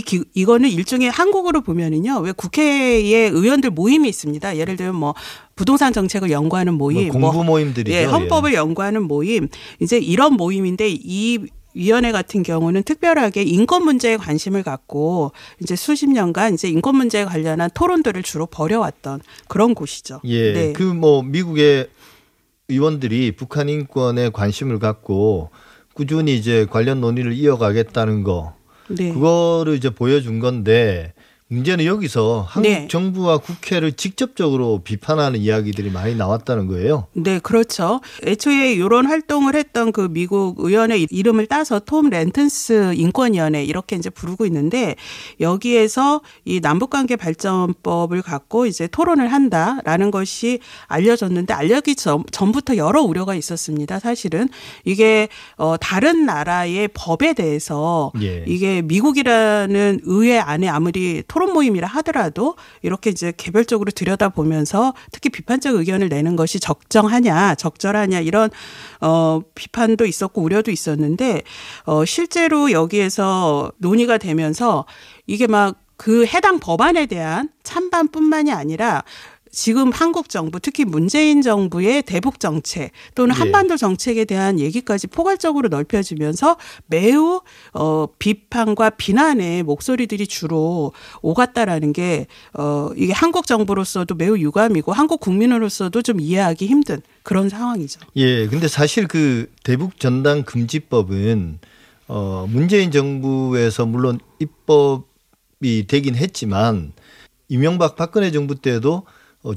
[0.05, 2.19] 기, 이거는 일종의 한국으로 보면은요.
[2.19, 4.57] 왜 국회에 의원들 모임이 있습니다.
[4.57, 5.15] 예를 들면 뭐
[5.55, 7.93] 부동산 정책을 연구하는 모임, 뭐 공부 모임들이죠.
[7.93, 9.49] 예, 헌법을 연구하는 모임
[9.81, 11.39] 이제 이런 모임인데 이
[11.79, 17.69] 위원회 같은 경우는 특별하게 인권 문제에 관심을 갖고 이제 수십 년간 이제 인권 문제에 관련한
[17.73, 20.19] 토론들을 주로 벌여왔던 그런 곳이죠.
[20.25, 20.53] 예.
[20.53, 20.73] 네.
[20.73, 21.87] 그뭐 미국의
[22.67, 25.51] 의원들이 북한 인권에 관심을 갖고
[25.93, 28.53] 꾸준히 이제 관련 논의를 이어가겠다는 거
[28.89, 29.13] 네.
[29.13, 31.13] 그거를 이제 보여준 건데
[31.51, 32.87] 문제는 여기서 한국 네.
[32.87, 37.07] 정부와 국회를 직접적으로 비판하는 이야기들이 많이 나왔다는 거예요.
[37.13, 38.01] 네, 그렇죠.
[38.23, 44.45] 애초에 이런 활동을 했던 그 미국 의원의 이름을 따서 톰 렌턴스 인권위원회 이렇게 이제 부르고
[44.45, 44.95] 있는데
[45.39, 53.33] 여기에서 이 남북관계 발전법을 갖고 이제 토론을 한다라는 것이 알려졌는데 알려기 전, 전부터 여러 우려가
[53.33, 53.97] 있었습니다.
[53.97, 54.49] 사실은
[54.85, 58.43] 이게 어 다른 나라의 법에 대해서 예.
[58.45, 66.09] 이게 미국이라는 의회 안에 아무리 토론 모임이라 하더라도 이렇게 이제 개별적으로 들여다보면서 특히 비판적 의견을
[66.09, 68.49] 내는 것이 적정하냐, 적절하냐 이런
[69.01, 71.41] 어 비판도 있었고 우려도 있었는데
[71.85, 74.85] 어 실제로 여기에서 논의가 되면서
[75.27, 79.03] 이게 막 그 해당 법안에 대한 찬반뿐만이 아니라
[79.51, 83.39] 지금 한국 정부 특히 문재인 정부의 대북 정책 또는 예.
[83.39, 87.41] 한반도 정책에 대한 얘기까지 포괄적으로 넓혀지면서 매우
[87.73, 96.01] 어 비판과 비난의 목소리들이 주로 오갔다라는 게 어 이게 한국 정부로서도 매우 유감이고 한국 국민으로서도
[96.01, 97.99] 좀 이해하기 힘든 그런 상황이죠.
[98.15, 98.47] 예.
[98.47, 101.59] 근데 사실 그 대북 전단 금지법은
[102.07, 106.93] 어 문재인 정부에서 물론 입법이 되긴 했지만
[107.49, 109.03] 이명박 박근혜 정부 때도 어,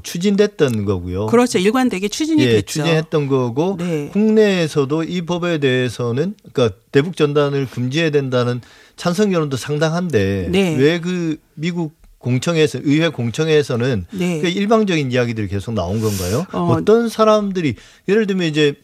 [0.01, 1.27] 추진됐던 거고요.
[1.27, 1.59] 그렇죠.
[1.59, 2.83] 일관되게 추진이 예, 됐죠.
[2.83, 4.09] 추진했던 거고 네.
[4.13, 8.61] 국내에서도 이 법에 대해서는 그러니까 대북 전단을 금지해야 된다는
[8.95, 10.75] 찬성 여론도 상당한데 네.
[10.75, 14.39] 왜그 미국 공청회에서 의회 공청회에서는 네.
[14.39, 16.45] 그 일방적인 이야기들이 계속 나온 건가요?
[16.53, 16.59] 어.
[16.71, 17.75] 어, 떤 사람들이
[18.07, 18.75] 예를 들면 이제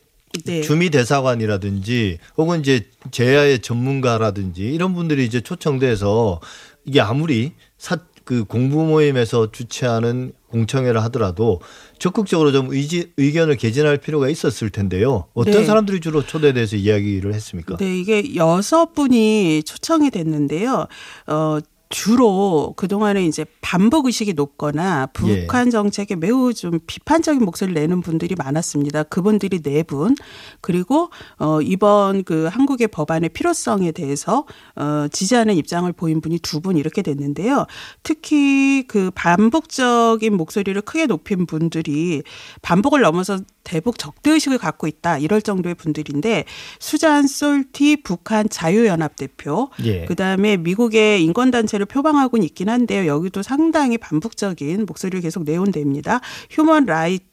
[0.43, 0.61] 네.
[0.61, 6.41] 주미 대사관이라든지 혹은 이제 제야의 전문가라든지 이런 분들이 이제 초청돼서
[6.83, 11.61] 이게 아무리 사, 그 공부 모임에서 주최하는 공청회를 하더라도
[11.97, 15.25] 적극적으로 좀 의지, 의견을 개진할 필요가 있었을 텐데요.
[15.33, 15.63] 어떤 네.
[15.65, 17.77] 사람들이 주로 초대돼서 이야기를 했습니까?
[17.77, 20.87] 네, 이게 여섯 분이 초청이 됐는데요.
[21.27, 25.41] 어, 주로 그동안에 이제 반복 의식이 높거나 예.
[25.41, 29.03] 북한 정책에 매우 좀 비판적인 목소리를 내는 분들이 많았습니다.
[29.03, 30.15] 그분들이 네 분.
[30.61, 31.09] 그리고
[31.39, 37.01] 어 이번 그 한국의 법안의 필요성에 대해서 어 지지하는 입장을 보인 분이 두 분 이렇게
[37.01, 37.65] 됐는데요.
[38.03, 42.21] 특히 그 반북적인 목소리를 크게 높인 분들이
[42.61, 46.43] 반북을 넘어서 대북 적대 의식을 갖고 있다 이럴 정도의 분들인데
[46.79, 50.05] 수잔 솔티 북한 자유연합 대표 예.
[50.05, 53.07] 그다음에 미국의 인권 단체 를 표방하고는 있긴 한데요.
[53.07, 56.19] 여기도 상당히 반북적인 목소리를 계속 내온답니다.
[56.51, 57.23] Human Rights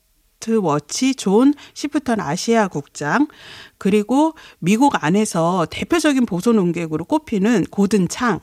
[0.63, 3.27] Watch 존 시프턴 아시아 국장
[3.77, 8.39] 그리고 미국 안에서 대표적인 보수 농객으로 꼽히는 고든 창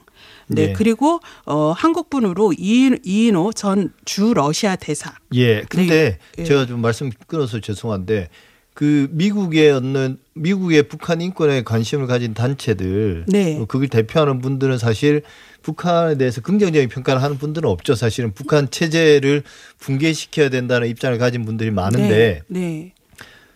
[0.48, 0.74] 네, 네.
[0.74, 5.14] 그리고 어 한국분으로 이- 이인호 전 주 러시아 대사.
[5.36, 5.62] 예.
[5.70, 6.44] 근데 네.
[6.44, 8.30] 제가 좀 말씀 끊어서 죄송한데
[8.74, 13.60] 그 미국에 얻는 미국의 북한 인권에 관심을 가진 단체들 네.
[13.60, 15.22] 어, 그걸 대표하는 분들은 사실
[15.64, 17.96] 북한에 대해서 긍정적인 평가를 하는 분들은 없죠.
[17.96, 19.44] 사실은 북한 체제를
[19.80, 22.60] 붕괴시켜야 된다는 입장을 가진 분들이 많은데 네.
[22.60, 22.94] 네.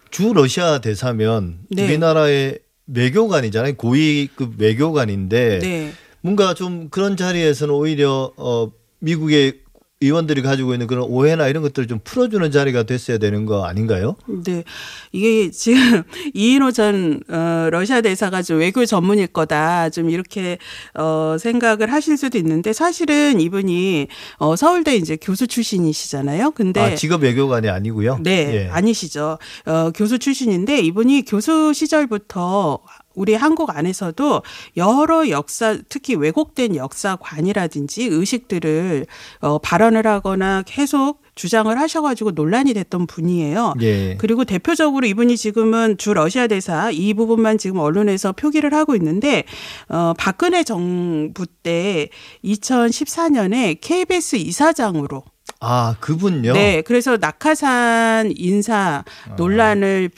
[0.09, 1.83] 주 러시아 대사면 네.
[1.83, 3.75] 우리나라의 외교관이잖아요.
[3.75, 5.91] 고위급 외교관인데 네.
[6.21, 9.59] 뭔가 좀 그런 자리에서는 오히려 어 미국의
[9.99, 14.15] 의원들이 가지고 있는 그런 오해나 이런 것들을 좀 풀어주는 자리가 됐어야 되는 거 아닌가요?
[14.27, 14.63] 네.
[15.11, 16.03] 이게 지금
[16.35, 19.89] 이인호 전 어, 러시아 대사가 좀 외교 전문일 거다.
[19.89, 20.59] 좀 이렇게
[20.93, 26.51] 어, 생각을 하실 수도 있는데 사실은 이분이 어, 서울대 이제 교수 출신이시잖아요.
[26.51, 28.19] 근데 아, 직업 외교관이 아니고요.
[28.21, 28.69] 네, 예.
[28.69, 29.39] 아니시죠.
[29.65, 32.79] 어, 교수 출신인데 이분이 교수 시절부터
[33.17, 34.43] 우리 한국 안에서도
[34.77, 39.07] 여러 역사, 특히 왜곡된 역사관이라든지 의식들을
[39.41, 43.73] 어, 발언을 하거나 계속 주장을 하셔가지고 논란이 됐던 분이에요.
[43.81, 44.17] 예.
[44.17, 49.43] 그리고 대표적으로 이분이 지금은 주 러시아 대사 이 부분만 지금 언론에서 표기를 하고 있는데
[49.87, 52.09] 어 박근혜 정부 때
[52.43, 55.23] 2014년에 KBS 이사장으로
[55.59, 56.53] 아, 그분요?
[56.53, 59.03] 네, 그래서 낙하산 인사
[59.37, 60.09] 논란을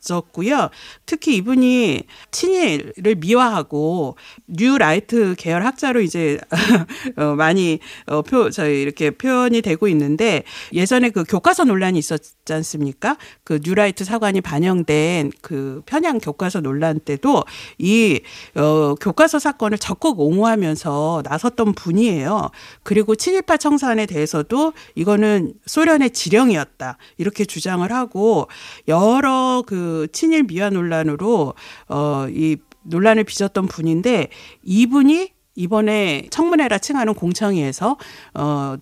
[0.00, 0.70] 빚었고요.
[1.06, 6.38] 특히 이분이 친일을 미화하고 뉴 라이트 계열 학자로 이제
[7.16, 10.42] 어, 많이 어, 표 저희 이렇게 표현이 되고 있는데
[10.72, 13.16] 예전에 그 교과서 논란이 있었지 않습니까?
[13.44, 17.44] 그 뉴라이트 사관이 반영된 그 편향 교과서 논란 때도
[17.78, 18.20] 이
[18.54, 22.50] 어, 교과서 사건을 적극 옹호하면서 나섰던 분이에요.
[22.82, 28.48] 그리고 친일파 청산에 대해서도 이거는 소련의 지령이었다 이렇게 주장을 하고
[28.88, 31.54] 여러 그 친일 미화 논란으로
[31.88, 34.28] 어이 논란을 빚었던 분인데
[34.62, 37.96] 이분이 이번에 청문회라 칭하는 공청회에서
[38.34, 38.76] 어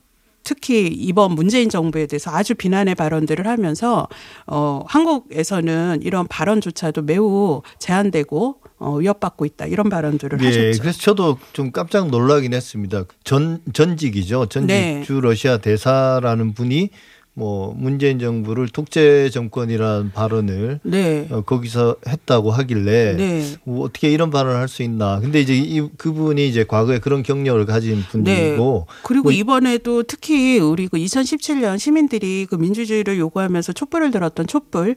[0.45, 4.09] 특히 이번 문재인 정부에 대해서 아주 비난의 발언들을 하면서
[4.47, 10.81] 어 한국에서는 이런 발언조차도 매우 제한되고 어 위협받고 있다 이런 발언들을 예, 하셨죠.
[10.81, 13.05] 그래서 저도 좀 깜짝 놀라긴 했습니다.
[13.25, 14.47] 전 전직이죠.
[14.47, 15.03] 전직 네.
[15.05, 16.91] 주 러시아 대사라는 분이
[17.39, 21.29] 뭐 문재인 정부를 독재 정권이라는 발언을 네.
[21.31, 23.45] 어, 거기서 했다고 하길래 네.
[23.65, 25.19] 뭐 어떻게 이런 발언을 할 수 있나.
[25.21, 30.89] 근데 이제 이 그분이 이제 과거에 그런 경력을 가진 분이고 그리고 뭐 이번에도 특히 우리
[30.89, 34.95] 그 2017년 시민들이 그 민주주의를 요구하면서 촛불을 들었던 촛불에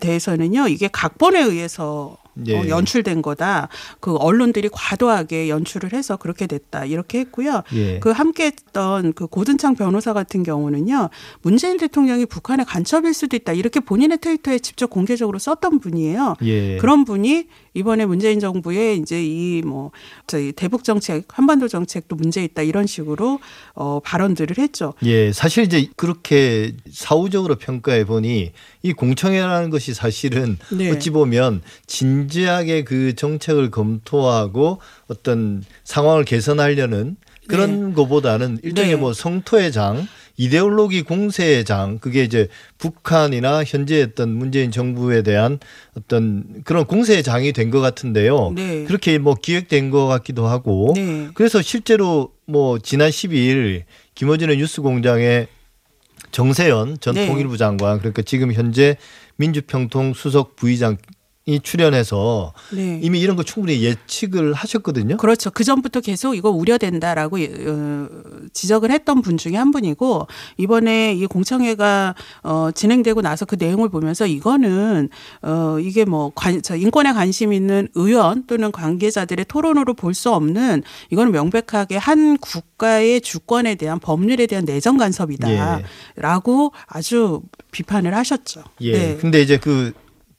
[0.00, 2.16] 대해서는요 이게 각본에 의해서
[2.46, 2.56] 예.
[2.56, 3.68] 어, 연출된 거다.
[4.00, 6.84] 그 언론들이 과도하게 연출을 해서 그렇게 됐다.
[6.84, 7.62] 이렇게 했고요.
[7.74, 7.98] 예.
[8.00, 11.10] 그 함께 했던 그 고든창 변호사 같은 경우는요
[11.42, 13.52] 문재인 대통령이 북한의 간첩일 수도 있다.
[13.54, 16.36] 이렇게 본인의 트위터에 직접 공개적으로 썼던 분이에요.
[16.42, 16.76] 예.
[16.78, 19.90] 그런 분이 이번에 문재인 정부의 이제 이 뭐
[20.26, 23.40] 저희 대북 정책, 한반도 정책도 문제 있다 이런 식으로
[23.74, 24.94] 어 발언들을 했죠.
[25.04, 30.90] 예, 사실 이제 그렇게 사후적으로 평가해 보니 이 공청회라는 것이 사실은 네.
[30.90, 37.16] 어찌 보면 진 지하게 그 정책을 검토하고 어떤 상황을 개선하려는
[37.46, 38.96] 그런 것보다는 일종의 네.
[38.96, 42.48] 뭐 성토의 장, 이데올로기 공세의 장, 그게 이제
[42.78, 45.58] 북한이나 현재 어떤 문재인 정부에 대한
[45.94, 48.52] 어떤 그런 공세의 장이 된 것 같은데요.
[48.54, 48.84] 네.
[48.84, 51.28] 그렇게 뭐 기획된 것 같기도 하고 네.
[51.34, 53.82] 그래서 실제로 뭐 지난 12일
[54.14, 55.46] 김어준의 뉴스공장에
[56.30, 57.26] 정세현 전 네.
[57.26, 58.96] 통일부 장관 그러니까 지금 현재
[59.36, 60.96] 민주평통 수석 부의장
[61.46, 63.00] 이 출연해서 네.
[63.02, 65.18] 이미 이런 거 충분히 예측을 하셨거든요.
[65.18, 65.50] 그렇죠.
[65.50, 68.08] 그 전부터 계속 이거 우려된다라고 어,
[68.54, 70.26] 지적을 했던 분 중에 한 분이고
[70.56, 72.14] 이번에 이 공청회가
[72.44, 75.10] 어, 진행되고 나서 그 내용을 보면서 이거는
[75.42, 80.84] 어, 이게 뭐 관, 저 인권에 관심 있는 의원 또는 관계자들의 토론으로 볼 수 없는
[81.10, 87.42] 이거는 명백하게 한 국가의 주권에 대한 법률에 대한 내정 간섭이다라고 아주
[87.72, 88.62] 비판을 하셨죠.
[88.80, 88.92] 예.
[88.92, 89.16] 네.
[89.20, 89.92] 근데 이제 그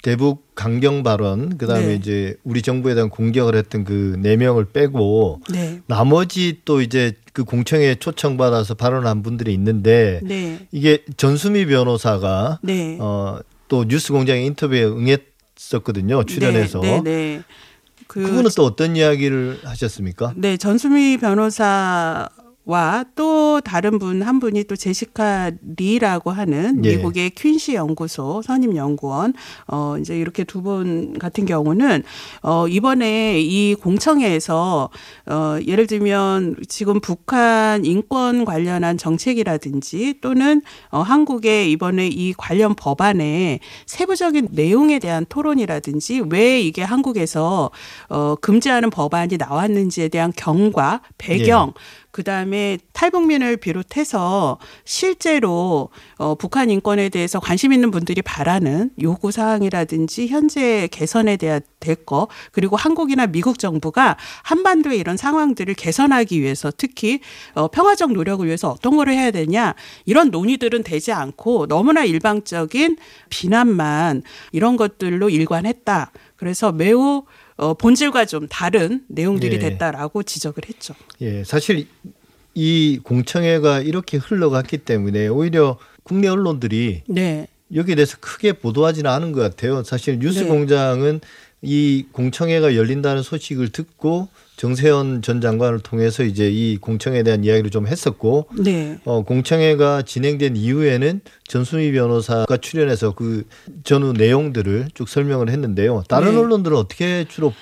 [0.05, 1.95] 대북 강경 발언 그다음에 네.
[1.95, 5.81] 이제 우리 정부에 대한 공격을 했던 그 네 명을 빼고 네.
[5.87, 10.59] 나머지 또 이제 그 공청회에 초청받아서 발언한 분들이 있는데 네.
[10.71, 12.99] 이게 전수미 변호사가 네.
[13.01, 16.23] 어, 또 뉴스 공장의 인터뷰에 응했었거든요.
[16.25, 16.81] 출연해서.
[16.81, 17.01] 네.
[17.01, 17.03] 네.
[17.03, 17.41] 네.
[18.05, 20.33] 그 그분은 또 어떤 이야기를 하셨습니까?
[20.35, 22.29] 네, 전수미 변호사
[22.65, 26.95] 와또 다른 분 한 분이 또 제시카 리라고 하는 예.
[26.95, 29.33] 미국의 퀸시 연구소 선임 연구원
[29.67, 32.01] 어 이제 이렇게 두 분 같은 경우는
[32.41, 34.89] 어 이번에 이 공청회에서
[35.27, 43.59] 어 예를 들면 지금 북한 인권 관련한 정책이라든지 또는 어 한국의 이번에 이 관련 법안의
[43.85, 47.69] 세부적인 내용에 대한 토론이라든지 왜 이게 한국에서
[48.09, 51.73] 어 금지하는 법안이 나왔는지에 대한 경과 배경
[52.15, 60.27] 그 다음에 탈북민을 비롯해서 실제로 어, 북한 인권에 대해서 관심 있는 분들이 바라는 요구 사항이라든지
[60.29, 67.19] 현재 개선에 대한 될거 그리고 한국이나 미국 정부가 한반도의 이런 상황들을 개선하기 위해서 특히
[67.53, 72.95] 어, 평화적 노력을 위해서 어떤 거를 해야 되냐 이런 논의들은 되지 않고 너무나 일방적인
[73.29, 76.13] 비난만 이런 것들로 일관했다.
[76.37, 77.25] 그래서 매우
[77.57, 79.59] 어, 본질과 좀 다른 내용들이 예.
[79.59, 80.93] 됐다라고 지적을 했죠.
[81.21, 81.87] 예, 사실
[82.53, 87.47] 이 공청회가 이렇게 흘러갔기 때문에 오히려 국내 언론들이 네.
[87.73, 89.83] 여기에 대해서 크게 보도하지는 않은 것 같아요.
[89.83, 90.25] 사실 네.
[90.25, 91.21] 뉴스공장은
[91.65, 97.87] 이 공청회가 열린다는 소식을 듣고 정세현 전 장관을 통해서 이제 이 공청회에 대한 이야기를 좀
[97.87, 98.99] 했었고 네.
[99.03, 103.43] 어, 공청회가 진행된 이후에는 전수미 변호사가 출연해서 그
[103.83, 106.03] 전후 내용들을 쭉 설명을 했는데요.
[106.07, 106.37] 다른 네.
[106.37, 107.53] 언론들은 어떻게 주로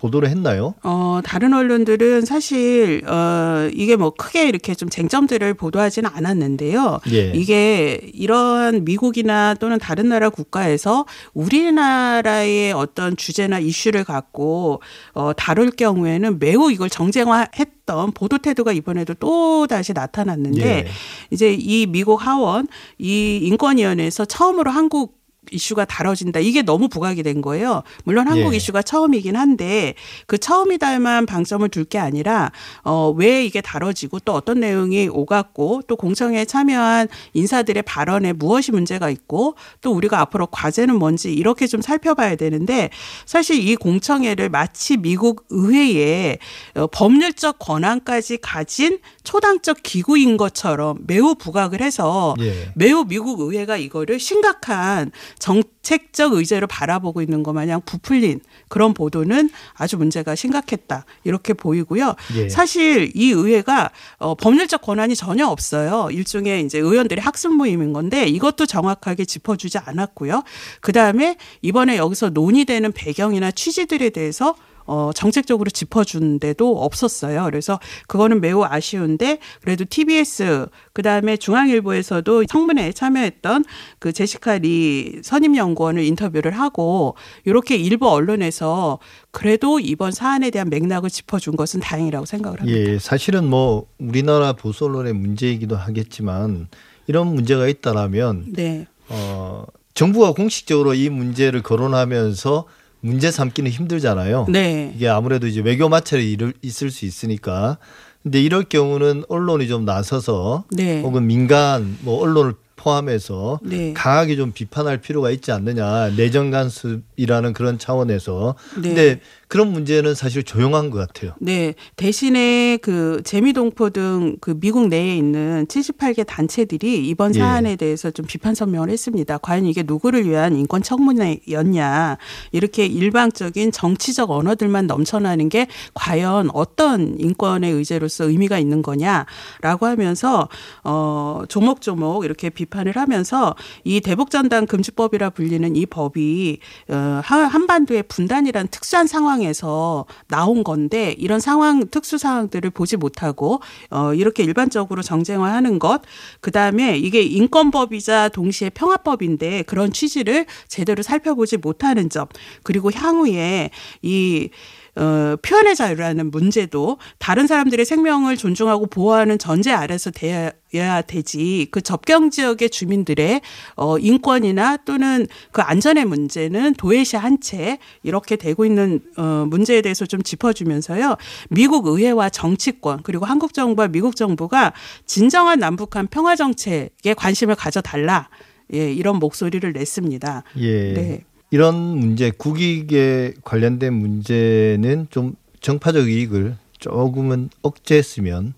[0.00, 0.74] 보도를 했나요?
[0.82, 7.00] 어, 다른 언론들은 사실, 어, 이게 뭐 크게 이렇게 좀 쟁점들을 보도하지는 않았는데요.
[7.12, 7.32] 예.
[7.34, 14.80] 이게 이러한 미국이나 또는 다른 나라 국가에서 우리나라의 어떤 주제나 이슈를 갖고
[15.12, 20.86] 어, 다룰 경우에는 매우 이걸 정쟁화했던 보도 태도가 이번에도 또 다시 나타났는데 예.
[21.30, 25.19] 이제 이 미국 하원 이 인권위원회에서 처음으로 한국
[25.50, 26.40] 이슈가 다뤄진다.
[26.40, 27.82] 이게 너무 부각이 된 거예요.
[28.04, 28.56] 물론 한국 예.
[28.56, 29.94] 이슈가 처음이긴 한데
[30.26, 32.52] 그 처음이다만 방점을 둘 게 아니라
[32.84, 39.10] 어, 왜 이게 다뤄지고 또 어떤 내용이 오갔고 또 공청회에 참여한 인사들의 발언에 무엇이 문제가
[39.10, 42.90] 있고 또 우리가 앞으로 과제는 뭔지 이렇게 좀 살펴봐야 되는데
[43.26, 46.38] 사실 이 공청회를 마치 미국 의회에
[46.76, 52.72] 어, 법률적 권한까지 가진 초당적 기구인 것처럼 매우 부각을 해서 예.
[52.74, 59.96] 매우 미국 의회가 이거를 심각한 정책적 의제로 바라보고 있는 것 마냥 부풀린 그런 보도는 아주
[59.96, 62.14] 문제가 심각했다 이렇게 보이고요.
[62.36, 62.48] 예.
[62.48, 66.08] 사실 이 의회가 어, 법률적 권한이 전혀 없어요.
[66.10, 70.42] 일종의 이제 의원들의 학습 모임인 건데 이것도 정확하게 짚어주지 않았고요.
[70.80, 74.54] 그 다음에 이번에 여기서 논의되는 배경이나 취지들에 대해서
[74.90, 77.44] 어, 정책적으로 짚어준 데도 없었어요.
[77.44, 77.78] 그래서
[78.08, 83.64] 그거는 매우 아쉬운데 그래도 TBS 그다음에 중앙일보에서도 청문회에 참여했던
[84.00, 87.14] 그 제시카 리 선임 연구원을 인터뷰를 하고
[87.44, 88.98] 이렇게 일부 언론에서
[89.30, 92.76] 그래도 이번 사안에 대한 맥락을 짚어준 것은 다행이라고 생각을 합니다.
[92.76, 96.66] 예, 사실은 뭐 우리나라 보수 언론의 문제이기도 하겠지만
[97.06, 98.88] 이런 문제가 있다라면 네.
[99.08, 102.64] 어, 정부가 공식적으로 이 문제를 거론하면서
[103.00, 104.46] 문제 삼기는 힘들잖아요.
[104.48, 104.92] 네.
[104.94, 107.78] 이게 아무래도 이제 외교 마찰이 있을 수 있으니까.
[108.22, 111.00] 근데 이럴 경우는 언론이 좀 나서서 네.
[111.00, 113.92] 혹은 민간 뭐 언론을 포함해서 네.
[113.94, 118.82] 강하게 좀 비판할 필요가 있지 않느냐 내정 간섭이라는 그런 차원에서 네.
[118.82, 119.20] 근데
[119.50, 121.32] 그런 문제는 사실 조용한 것 같아요.
[121.40, 121.74] 네.
[121.96, 127.40] 대신에 그 재미동포 등 그 미국 내에 있는 78개 단체들이 이번 예.
[127.40, 129.38] 사안에 대해서 좀 비판 선명을 했습니다.
[129.38, 132.16] 과연 이게 누구를 위한 인권 청문회였냐.
[132.52, 140.48] 이렇게 일방적인 정치적 언어들만 넘쳐나는 게 과연 어떤 인권의 의제로서 의미가 있는 거냐라고 하면서
[140.84, 148.68] 어 조목조목 이렇게 비판을 하면서 이 대북전단 금지법이라 불리는 이 법이 어 하- 한반도의 분단이란
[148.68, 153.60] 특수한 상황 에서 나온 건데 이런 상황 특수 상황들을 보지 못하고
[153.90, 156.02] 어 이렇게 일반적으로 정쟁화하는 것
[156.40, 162.26] 그다음에 이게 인권법이자 동시에 평화법인데 그런 취지를 제대로 살펴보지 못하는 점
[162.62, 163.70] 그리고 향후에
[164.02, 164.50] 이
[164.96, 172.30] 어, 표현의 자유라는 문제도 다른 사람들의 생명을 존중하고 보호하는 전제 아래서 돼야 되지 그 접경
[172.30, 173.40] 지역의 주민들의
[173.76, 180.04] 어, 인권이나 또는 그 안전의 문제는 도외시 한 채 이렇게 되고 있는 어, 문제에 대해서
[180.04, 181.16] 좀 짚어주면서요
[181.48, 184.72] 미국 의회와 정치권 그리고 한국 정부와 미국 정부가
[185.06, 188.28] 진정한 남북한 평화 정책에 관심을 가져달라
[188.72, 190.44] 예, 이런 목소리를 냈습니다.
[190.58, 190.92] 예.
[190.92, 191.24] 네.
[191.50, 198.54] 이런 문제 국익에 관련된 문제는 좀 정파적 이익을 조금은 억제했으면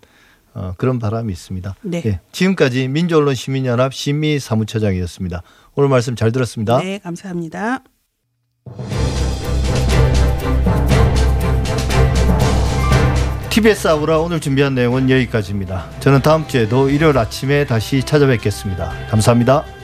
[0.54, 1.74] 어, 그런 바람이 있습니다.
[1.82, 2.02] 네.
[2.04, 2.20] 예.
[2.30, 5.42] 지금까지 민주언론 시민연합 심미 사무처장이었습니다.
[5.74, 6.78] 오늘 말씀 잘 들었습니다.
[6.78, 7.82] 네, 감사합니다.
[13.48, 15.90] TBS 아우라 오늘 준비한 내용은 여기까지입니다.
[16.00, 19.08] 저는 다음 주에도 일요일 아침에 다시 찾아뵙겠습니다.
[19.08, 19.81] 감사합니다.